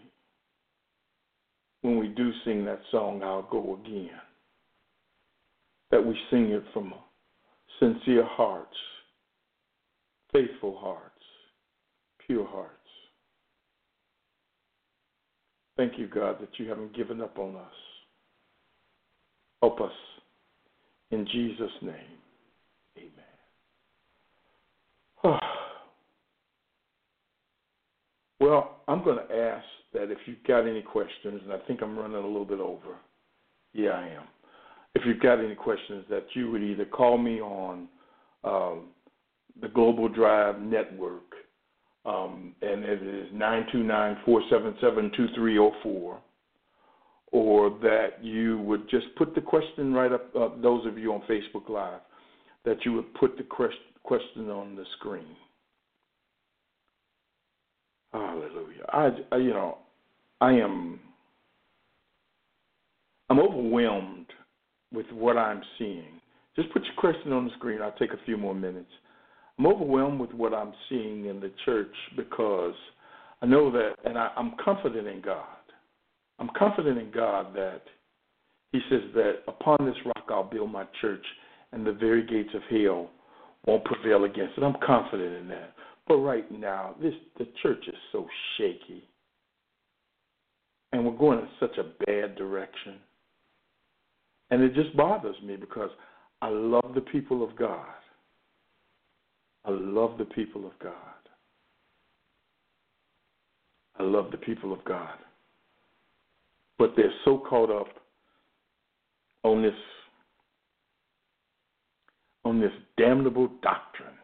when 1.82 1.98
we 1.98 2.08
do 2.08 2.32
sing 2.44 2.64
that 2.64 2.80
song, 2.90 3.22
I'll 3.22 3.46
go 3.50 3.78
again. 3.84 4.10
That 5.90 6.04
we 6.04 6.16
sing 6.30 6.50
it 6.50 6.64
from 6.72 6.94
sincere 7.78 8.24
hearts, 8.24 8.74
faithful 10.32 10.78
hearts, 10.78 11.12
pure 12.26 12.46
hearts. 12.46 12.70
Thank 15.76 15.98
you, 15.98 16.06
God, 16.06 16.40
that 16.40 16.58
you 16.58 16.68
haven't 16.68 16.96
given 16.96 17.20
up 17.20 17.38
on 17.38 17.56
us. 17.56 17.72
Help 19.60 19.80
us 19.80 19.92
in 21.10 21.26
Jesus' 21.26 21.70
name. 21.82 22.18
Amen. 22.96 23.10
Well, 28.40 28.80
I'm 28.88 29.04
going 29.04 29.18
to 29.18 29.36
ask 29.36 29.64
that 29.92 30.10
if 30.10 30.18
you've 30.26 30.42
got 30.46 30.66
any 30.66 30.82
questions, 30.82 31.40
and 31.44 31.52
I 31.52 31.58
think 31.66 31.82
I'm 31.82 31.98
running 31.98 32.16
a 32.16 32.26
little 32.26 32.44
bit 32.44 32.60
over. 32.60 32.96
Yeah, 33.72 33.90
I 33.90 34.08
am. 34.08 34.24
If 34.94 35.02
you've 35.06 35.20
got 35.20 35.38
any 35.38 35.54
questions, 35.54 36.04
that 36.10 36.26
you 36.34 36.50
would 36.50 36.62
either 36.62 36.84
call 36.84 37.16
me 37.18 37.40
on 37.40 37.88
um, 38.44 38.88
the 39.60 39.68
Global 39.68 40.08
Drive 40.08 40.60
Network, 40.60 41.22
um, 42.04 42.54
and 42.60 42.84
it 42.84 43.02
is 43.02 43.32
929-477-2304, 43.32 46.18
or 47.32 47.70
that 47.80 48.08
you 48.20 48.58
would 48.60 48.88
just 48.90 49.06
put 49.16 49.34
the 49.34 49.40
question 49.40 49.94
right 49.94 50.12
up, 50.12 50.26
uh, 50.36 50.50
those 50.60 50.84
of 50.86 50.98
you 50.98 51.14
on 51.14 51.22
Facebook 51.22 51.68
Live, 51.68 52.00
that 52.64 52.84
you 52.84 52.92
would 52.92 53.12
put 53.14 53.36
the 53.38 53.44
question 53.44 54.50
on 54.50 54.76
the 54.76 54.84
screen. 54.98 55.34
Hallelujah. 58.12 58.84
I, 58.88 59.10
I 59.32 59.36
you 59.38 59.50
know, 59.50 59.78
I 60.40 60.52
am 60.52 61.00
I'm 63.30 63.40
overwhelmed 63.40 64.26
with 64.92 65.06
what 65.12 65.38
I'm 65.38 65.62
seeing. 65.78 66.20
Just 66.54 66.70
put 66.72 66.84
your 66.84 66.94
question 66.98 67.32
on 67.32 67.46
the 67.46 67.50
screen. 67.56 67.80
I'll 67.80 67.92
take 67.92 68.12
a 68.12 68.24
few 68.26 68.36
more 68.36 68.54
minutes. 68.54 68.90
I'm 69.58 69.66
overwhelmed 69.66 70.20
with 70.20 70.32
what 70.32 70.52
I'm 70.52 70.72
seeing 70.88 71.26
in 71.26 71.40
the 71.40 71.50
church 71.64 71.94
because 72.16 72.74
I 73.40 73.46
know 73.46 73.70
that, 73.72 73.94
and 74.04 74.18
I, 74.18 74.30
I'm 74.36 74.52
confident 74.62 75.06
in 75.08 75.22
God. 75.22 75.46
I'm 76.38 76.50
confident 76.58 76.98
in 76.98 77.10
God 77.10 77.54
that 77.54 77.82
He 78.72 78.80
says 78.90 79.02
that 79.14 79.36
upon 79.48 79.78
this 79.86 79.96
rock 80.04 80.24
I'll 80.28 80.44
build 80.44 80.70
my 80.70 80.84
church, 81.00 81.24
and 81.72 81.86
the 81.86 81.92
very 81.92 82.26
gates 82.26 82.54
of 82.54 82.62
hell 82.70 83.10
won't 83.66 83.84
prevail 83.84 84.24
against 84.24 84.58
it. 84.58 84.62
I'm 84.62 84.76
confident 84.84 85.36
in 85.36 85.48
that. 85.48 85.74
But 86.06 86.16
right 86.16 86.50
now, 86.50 86.94
this 87.00 87.14
the 87.38 87.46
church 87.62 87.84
is 87.86 87.94
so 88.10 88.26
shaky. 88.56 89.04
And 90.92 91.06
we're 91.06 91.16
going 91.16 91.38
in 91.38 91.48
such 91.58 91.78
a 91.78 92.04
bad 92.04 92.36
direction. 92.36 92.96
And 94.50 94.62
it 94.62 94.74
just 94.74 94.94
bothers 94.96 95.36
me 95.42 95.56
because 95.56 95.90
I 96.42 96.48
love 96.48 96.92
the 96.94 97.00
people 97.00 97.42
of 97.42 97.56
God. 97.56 97.86
I 99.64 99.70
love 99.70 100.18
the 100.18 100.24
people 100.24 100.66
of 100.66 100.72
God. 100.82 100.92
I 103.98 104.02
love 104.02 104.30
the 104.30 104.36
people 104.36 104.72
of 104.72 104.84
God. 104.84 105.16
But 106.78 106.94
they're 106.96 107.12
so 107.24 107.38
caught 107.48 107.70
up 107.70 107.88
on 109.44 109.62
this 109.62 109.72
on 112.44 112.60
this 112.60 112.72
damnable 112.98 113.48
doctrine 113.62 114.18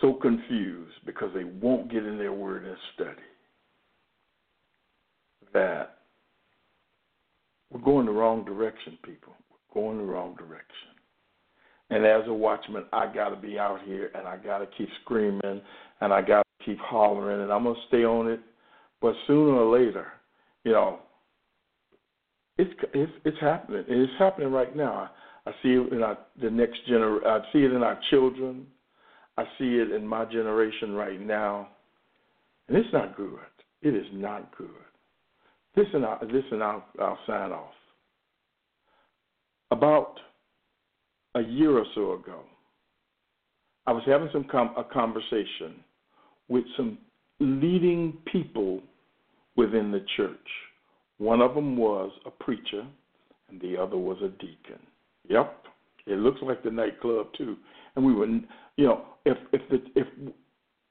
so 0.00 0.14
confused 0.14 0.94
because 1.04 1.30
they 1.34 1.44
won't 1.44 1.90
get 1.90 2.04
in 2.04 2.18
their 2.18 2.32
word 2.32 2.64
and 2.64 2.76
study 2.94 3.26
that 5.52 5.98
we're 7.70 7.80
going 7.80 8.06
the 8.06 8.12
wrong 8.12 8.44
direction, 8.44 8.98
people. 9.02 9.34
We're 9.50 9.82
going 9.82 9.98
the 9.98 10.04
wrong 10.04 10.34
direction. 10.36 10.66
And 11.90 12.06
as 12.06 12.22
a 12.28 12.32
watchman, 12.32 12.84
I 12.92 13.12
got 13.12 13.30
to 13.30 13.36
be 13.36 13.58
out 13.58 13.80
here 13.84 14.10
and 14.14 14.26
I 14.26 14.36
got 14.36 14.58
to 14.58 14.66
keep 14.78 14.88
screaming 15.02 15.60
and 16.00 16.12
I 16.12 16.22
got 16.22 16.42
to 16.42 16.64
keep 16.64 16.78
hollering 16.78 17.42
and 17.42 17.52
I'm 17.52 17.64
going 17.64 17.74
to 17.74 17.80
stay 17.88 18.04
on 18.04 18.28
it. 18.28 18.40
But 19.00 19.14
sooner 19.26 19.54
or 19.54 19.78
later, 19.78 20.06
you 20.64 20.72
know, 20.72 21.00
it's 22.58 22.70
it's, 22.92 23.12
it's 23.24 23.40
happening. 23.40 23.84
It's 23.88 24.12
happening 24.18 24.52
right 24.52 24.76
now. 24.76 25.10
I 25.46 25.52
see 25.62 25.70
it 25.70 25.92
in 25.92 26.02
our, 26.02 26.18
the 26.40 26.50
next 26.50 26.80
gener. 26.88 27.24
I 27.26 27.40
see 27.52 27.60
it 27.60 27.72
in 27.72 27.82
our 27.82 27.98
children. 28.10 28.66
I 29.40 29.44
see 29.58 29.76
it 29.76 29.90
in 29.90 30.06
my 30.06 30.26
generation 30.26 30.92
right 30.92 31.18
now, 31.18 31.68
and 32.68 32.76
it's 32.76 32.92
not 32.92 33.16
good. 33.16 33.38
It 33.80 33.94
is 33.94 34.04
not 34.12 34.54
good. 34.58 34.68
I, 35.78 36.18
listen. 36.24 36.60
I'll, 36.60 36.84
I'll 37.00 37.18
sign 37.26 37.50
off. 37.50 37.72
About 39.70 40.16
a 41.34 41.40
year 41.40 41.78
or 41.78 41.86
so 41.94 42.12
ago, 42.12 42.42
I 43.86 43.92
was 43.92 44.02
having 44.04 44.28
some 44.30 44.44
com- 44.44 44.74
a 44.76 44.84
conversation 44.84 45.82
with 46.48 46.64
some 46.76 46.98
leading 47.38 48.18
people 48.30 48.82
within 49.56 49.90
the 49.90 50.04
church. 50.18 50.36
One 51.16 51.40
of 51.40 51.54
them 51.54 51.78
was 51.78 52.10
a 52.26 52.30
preacher, 52.30 52.86
and 53.48 53.58
the 53.58 53.78
other 53.78 53.96
was 53.96 54.18
a 54.22 54.28
deacon. 54.28 54.84
Yep, 55.30 55.64
it 56.06 56.18
looks 56.18 56.40
like 56.42 56.62
the 56.62 56.70
nightclub 56.70 57.28
too. 57.38 57.56
And 57.96 58.04
we 58.04 58.14
were, 58.14 58.26
you 58.26 58.86
know, 58.86 59.04
if 59.24 59.36
if 59.52 59.62
the 59.70 59.82
if 60.00 60.06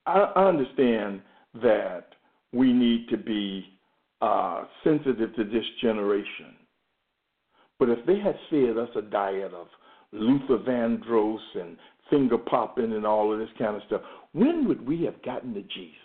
I, 0.06 0.32
I 0.36 0.46
understand 0.48 1.22
that 1.62 2.08
we 2.54 2.74
need 2.74 3.08
to 3.10 3.18
be 3.18 3.66
uh, 4.22 4.66
sensitive 4.84 5.36
to 5.36 5.44
this 5.44 5.66
generation, 5.82 6.56
but 7.78 7.90
if 7.90 8.06
they 8.06 8.20
had 8.20 8.36
fed 8.50 8.78
us 8.78 8.90
a 8.96 9.02
diet 9.02 9.54
of 9.54 9.68
Luther 10.12 10.58
Vandross 10.58 11.40
and 11.56 11.78
finger 12.10 12.38
popping 12.38 12.94
and 12.94 13.06
all 13.06 13.32
of 13.32 13.40
this 13.40 13.50
kind 13.58 13.76
of 13.76 13.84
stuff, 13.88 14.02
when 14.34 14.68
would 14.68 14.86
we 14.86 15.04
have 15.04 15.22
gotten 15.24 15.54
to 15.54 15.62
Jesus? 15.62 15.96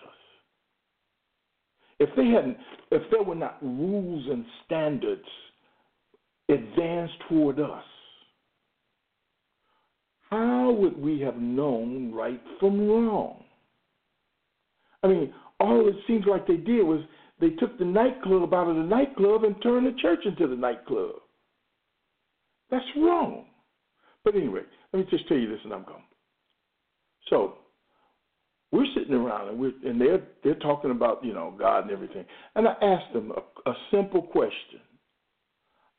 If 1.98 2.10
they 2.16 2.26
hadn't, 2.26 2.56
if 2.90 3.02
there 3.10 3.22
were 3.22 3.34
not 3.34 3.58
rules 3.62 4.26
and 4.28 4.44
standards 4.64 5.24
advanced 6.48 7.14
toward 7.28 7.60
us, 7.60 7.84
how 10.64 10.72
would 10.72 10.96
we 10.96 11.20
have 11.20 11.36
known 11.36 12.10
right 12.10 12.40
from 12.58 12.88
wrong? 12.88 13.44
I 15.02 15.08
mean, 15.08 15.34
all 15.60 15.86
it 15.86 15.94
seems 16.06 16.24
like 16.26 16.46
they 16.46 16.56
did 16.56 16.82
was 16.82 17.02
they 17.38 17.50
took 17.50 17.78
the 17.78 17.84
nightclub 17.84 18.54
out 18.54 18.70
of 18.70 18.76
the 18.76 18.82
nightclub 18.82 19.44
and 19.44 19.54
turned 19.62 19.86
the 19.86 20.00
church 20.00 20.20
into 20.24 20.46
the 20.46 20.56
nightclub. 20.56 21.16
That's 22.70 22.84
wrong. 22.96 23.44
But 24.24 24.36
anyway, 24.36 24.62
let 24.94 25.00
me 25.00 25.06
just 25.10 25.28
tell 25.28 25.36
you 25.36 25.50
this 25.50 25.60
and 25.64 25.72
I'm 25.74 25.84
gone. 25.84 26.02
So 27.28 27.56
we're 28.72 28.86
sitting 28.96 29.12
around 29.12 29.50
and 29.50 29.58
we're 29.58 29.74
and 29.84 30.00
they're 30.00 30.26
they're 30.42 30.54
talking 30.54 30.92
about, 30.92 31.22
you 31.22 31.34
know, 31.34 31.54
God 31.58 31.82
and 31.82 31.90
everything. 31.90 32.24
And 32.54 32.66
I 32.66 32.72
asked 32.80 33.12
them 33.12 33.32
a, 33.36 33.70
a 33.70 33.74
simple 33.90 34.22
question. 34.22 34.80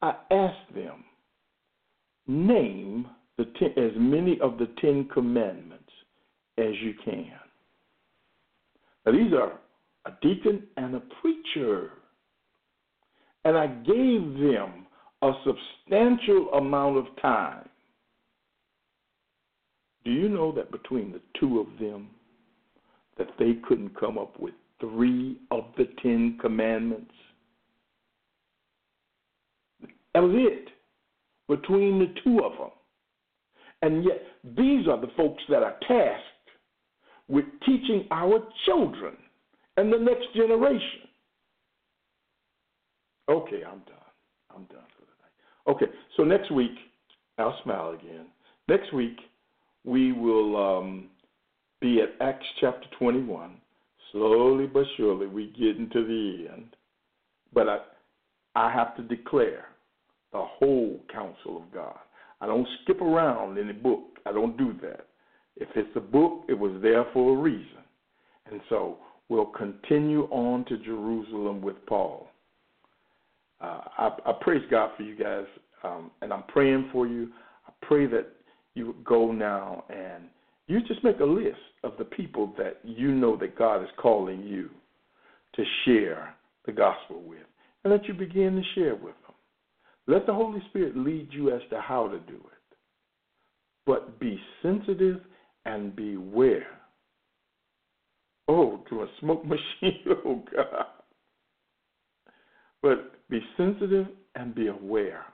I 0.02 0.16
asked 0.32 0.74
them, 0.74 1.04
name 2.28 3.06
the 3.38 3.46
ten, 3.60 3.72
as 3.78 3.92
many 3.98 4.40
of 4.42 4.58
the 4.58 4.68
Ten 4.82 5.10
Commandments 5.14 5.92
as 6.58 6.74
you 6.82 6.94
can. 7.04 7.32
Now, 9.06 9.12
these 9.12 9.34
are 9.34 9.60
a 10.06 10.12
deacon 10.22 10.64
and 10.78 10.96
a 10.96 11.02
preacher. 11.22 11.92
And 13.44 13.58
I 13.58 13.68
gave 13.68 14.22
them 14.40 14.88
a 15.22 15.32
substantial 15.46 16.50
amount 16.54 16.98
of 16.98 17.06
time. 17.22 17.68
Do 20.04 20.12
you 20.12 20.30
know 20.30 20.52
that 20.54 20.72
between 20.72 21.12
the 21.12 21.22
two 21.40 21.60
of 21.60 21.68
them, 21.80 22.10
that 23.18 23.28
they 23.40 23.54
couldn't 23.68 24.00
come 24.00 24.18
up 24.18 24.40
with 24.40 24.54
three 24.80 25.38
of 25.52 25.66
the 25.78 25.88
Ten 26.02 26.38
Commandments? 26.42 27.12
That 30.14 30.22
was 30.22 30.34
it. 30.36 30.70
Between 31.48 32.00
the 32.00 32.14
two 32.24 32.42
of 32.44 32.58
them. 32.58 32.72
And 33.82 34.04
yet, 34.04 34.22
these 34.44 34.88
are 34.88 35.00
the 35.00 35.12
folks 35.18 35.44
that 35.50 35.64
are 35.64 35.76
tasked 35.88 36.24
with 37.28 37.46
teaching 37.66 38.08
our 38.12 38.40
children 38.66 39.16
and 39.78 39.92
the 39.92 39.98
next 39.98 40.34
generation. 40.36 41.02
Okay, 43.30 43.64
I'm 43.66 43.80
done. 43.80 43.96
I'm 44.52 44.64
done 44.66 44.86
for 44.96 45.06
the 45.06 45.16
night. 45.22 45.76
Okay, 45.76 45.92
so 46.16 46.24
next 46.24 46.52
week, 46.52 46.76
I'll 47.38 47.58
smile 47.64 47.98
again. 48.00 48.28
Next 48.68 48.94
week, 48.94 49.18
we 49.84 50.12
will 50.12 50.56
um, 50.58 51.10
be 51.82 52.02
at 52.02 52.10
Acts 52.26 52.46
chapter 52.62 52.88
21. 53.00 53.56
Slowly 54.12 54.68
but 54.68 54.86
surely, 54.96 55.28
we 55.28 55.48
get 55.48 55.78
into 55.78 56.06
the 56.06 56.54
end. 56.54 56.76
But 57.54 57.68
I, 57.68 57.78
I 58.56 58.72
have 58.72 58.96
to 58.98 59.04
declare 59.04 59.66
the 60.32 60.44
whole 60.44 61.00
counsel 61.12 61.58
of 61.58 61.72
God. 61.74 61.98
I 62.42 62.48
don't 62.48 62.68
skip 62.84 63.02
around 63.02 63.58
in 63.58 63.68
the 63.68 63.74
book. 63.74 64.20
I 64.26 64.32
don't 64.32 64.58
do 64.58 64.74
that. 64.82 65.08
If 65.56 65.70
it's 65.76 65.96
a 65.96 66.02
book, 66.02 66.44
it 66.50 66.58
was 66.58 66.80
there 66.82 67.06
for 67.14 67.38
a 67.38 67.42
reason. 67.42 67.84
And 68.52 68.60
so 68.70 68.98
we'll 69.30 69.46
continue 69.46 70.24
on 70.26 70.66
to 70.66 70.78
Jerusalem 70.80 71.62
with 71.62 71.78
Paul. 71.88 72.28
Uh, 73.62 73.82
I, 73.98 74.18
I, 74.26 74.34
praise 74.42 74.64
God 74.70 74.92
for 74.98 75.04
you 75.04 75.16
guys, 75.16 75.46
um, 75.84 76.12
and 76.22 76.34
I'm 76.34 76.44
praying 76.44 76.90
for 76.92 77.08
you. 77.08 77.30
I 77.68 77.72
pray 77.82 78.06
that 78.08 78.28
you 78.74 78.96
go 79.06 79.32
now 79.32 79.86
and 79.90 80.26
you 80.68 80.82
just 80.82 81.04
make 81.04 81.20
a 81.22 81.26
list 81.26 81.58
of 81.84 81.94
the 81.98 82.06
people 82.06 82.54
that 82.58 82.80
you 82.84 83.12
know 83.12 83.38
that 83.38 83.58
God 83.58 83.82
is 83.82 83.90
calling 83.98 84.44
you 84.44 84.70
to 85.56 85.64
share 85.86 86.36
the 86.66 86.72
gospel 86.72 87.22
with, 87.22 87.46
and 87.84 87.94
that 87.94 88.06
you 88.06 88.14
begin 88.14 88.56
to 88.56 88.64
share 88.74 88.96
with 88.96 89.14
them. 89.24 89.25
Let 90.08 90.26
the 90.26 90.34
Holy 90.34 90.62
Spirit 90.70 90.96
lead 90.96 91.30
you 91.32 91.54
as 91.54 91.62
to 91.72 91.82
how 91.82 92.08
to 92.08 92.20
do 92.20 92.36
it. 92.36 92.78
But 93.86 94.20
be 94.20 94.40
sensitive 94.62 95.22
and 95.66 95.96
beware. 95.96 96.68
Oh, 98.48 98.84
to 98.90 99.02
a 99.02 99.08
smoke 99.20 99.44
machine, 99.46 100.04
oh 100.26 100.44
God. 100.56 100.86
But 102.82 103.14
be 103.30 103.40
sensitive 103.58 104.08
and 104.36 104.54
be 104.54 104.68
aware 104.68 105.26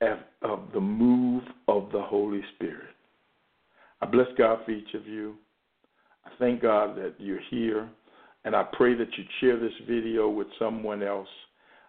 of, 0.00 0.18
of 0.42 0.60
the 0.72 0.80
move 0.80 1.42
of 1.66 1.90
the 1.92 2.00
Holy 2.00 2.42
Spirit. 2.54 2.94
I 4.00 4.06
bless 4.06 4.28
God 4.38 4.60
for 4.64 4.70
each 4.70 4.94
of 4.94 5.06
you. 5.06 5.34
I 6.24 6.30
thank 6.38 6.62
God 6.62 6.96
that 6.96 7.14
you're 7.18 7.40
here, 7.50 7.88
and 8.44 8.54
I 8.54 8.64
pray 8.72 8.94
that 8.94 9.08
you 9.16 9.24
share 9.40 9.58
this 9.58 9.72
video 9.86 10.28
with 10.28 10.46
someone 10.58 11.02
else 11.02 11.28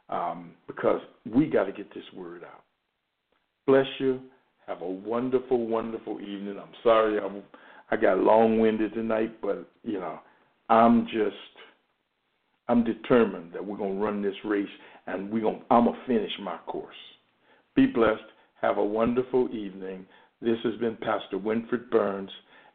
um, 0.10 0.52
because 0.68 1.02
we 1.26 1.48
got 1.48 1.66
to 1.66 1.72
get 1.72 1.94
this 1.94 2.04
word 2.16 2.44
out. 2.44 2.64
Bless 3.68 3.88
you. 4.00 4.20
Have 4.68 4.82
a 4.82 4.90
wonderful, 4.90 5.68
wonderful 5.68 6.20
evening. 6.22 6.58
I'm 6.60 6.74
sorry 6.84 7.20
I, 7.20 7.28
I 7.94 7.98
got 7.98 8.20
long 8.20 8.60
winded 8.60 8.94
tonight, 8.94 9.42
but 9.42 9.70
you 9.84 10.00
know, 10.00 10.20
I'm 10.70 11.06
just 11.06 11.36
I'm 12.68 12.84
determined 12.84 13.52
that 13.54 13.66
we're 13.66 13.78
gonna 13.78 14.00
run 14.00 14.22
this 14.22 14.36
race 14.46 14.70
and 15.08 15.32
we're 15.32 15.42
gonna 15.42 15.62
I'm 15.72 15.86
gonna 15.86 15.98
finish 16.06 16.32
my 16.42 16.58
course. 16.68 16.96
Be 17.76 17.88
blessed. 17.88 18.22
Have 18.62 18.78
a 18.78 18.86
wonderful 18.86 19.50
evening. 19.52 20.06
This 20.42 20.58
has 20.64 20.76
been 20.76 20.98
Pastor 20.98 21.38
Winfred 21.38 21.90
Burns, 21.90 22.30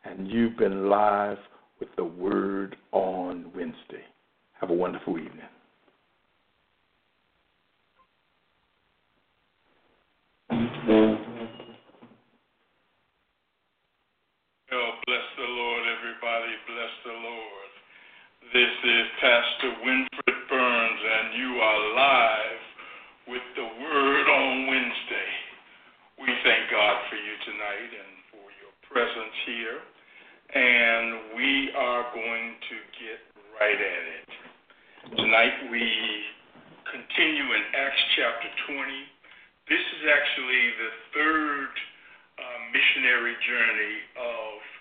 and 0.04 0.28
you've 0.28 0.56
been 0.56 0.88
live 0.88 1.38
with 1.78 1.88
the 1.96 2.04
Word 2.04 2.76
on 2.92 3.52
Wednesday. 3.54 4.04
Have 4.60 4.70
a 4.70 4.74
wonderful 4.74 5.18
evening. 5.18 5.48
This 18.54 18.70
is 18.86 19.06
Pastor 19.18 19.82
Winfred 19.82 20.38
Burns, 20.46 21.00
and 21.02 21.34
you 21.34 21.58
are 21.58 21.82
live 21.98 22.62
with 23.26 23.42
the 23.58 23.66
Word 23.66 24.26
on 24.30 24.70
Wednesday. 24.70 25.30
We 26.22 26.30
thank 26.46 26.70
God 26.70 27.02
for 27.10 27.18
you 27.18 27.34
tonight 27.50 27.90
and 27.98 28.14
for 28.30 28.46
your 28.62 28.70
presence 28.86 29.34
here, 29.42 29.82
and 30.54 31.34
we 31.34 31.74
are 31.74 32.06
going 32.14 32.54
to 32.70 32.76
get 32.94 33.18
right 33.58 33.74
at 33.74 34.04
it. 34.22 34.30
Tonight 35.18 35.74
we 35.74 35.90
continue 36.94 37.58
in 37.58 37.62
Acts 37.74 38.06
chapter 38.14 38.70
20. 38.70 38.86
This 39.66 39.82
is 39.82 40.02
actually 40.06 40.64
the 40.78 40.90
third 41.10 41.74
uh, 42.38 42.58
missionary 42.70 43.34
journey 43.50 43.98
of 44.14 44.73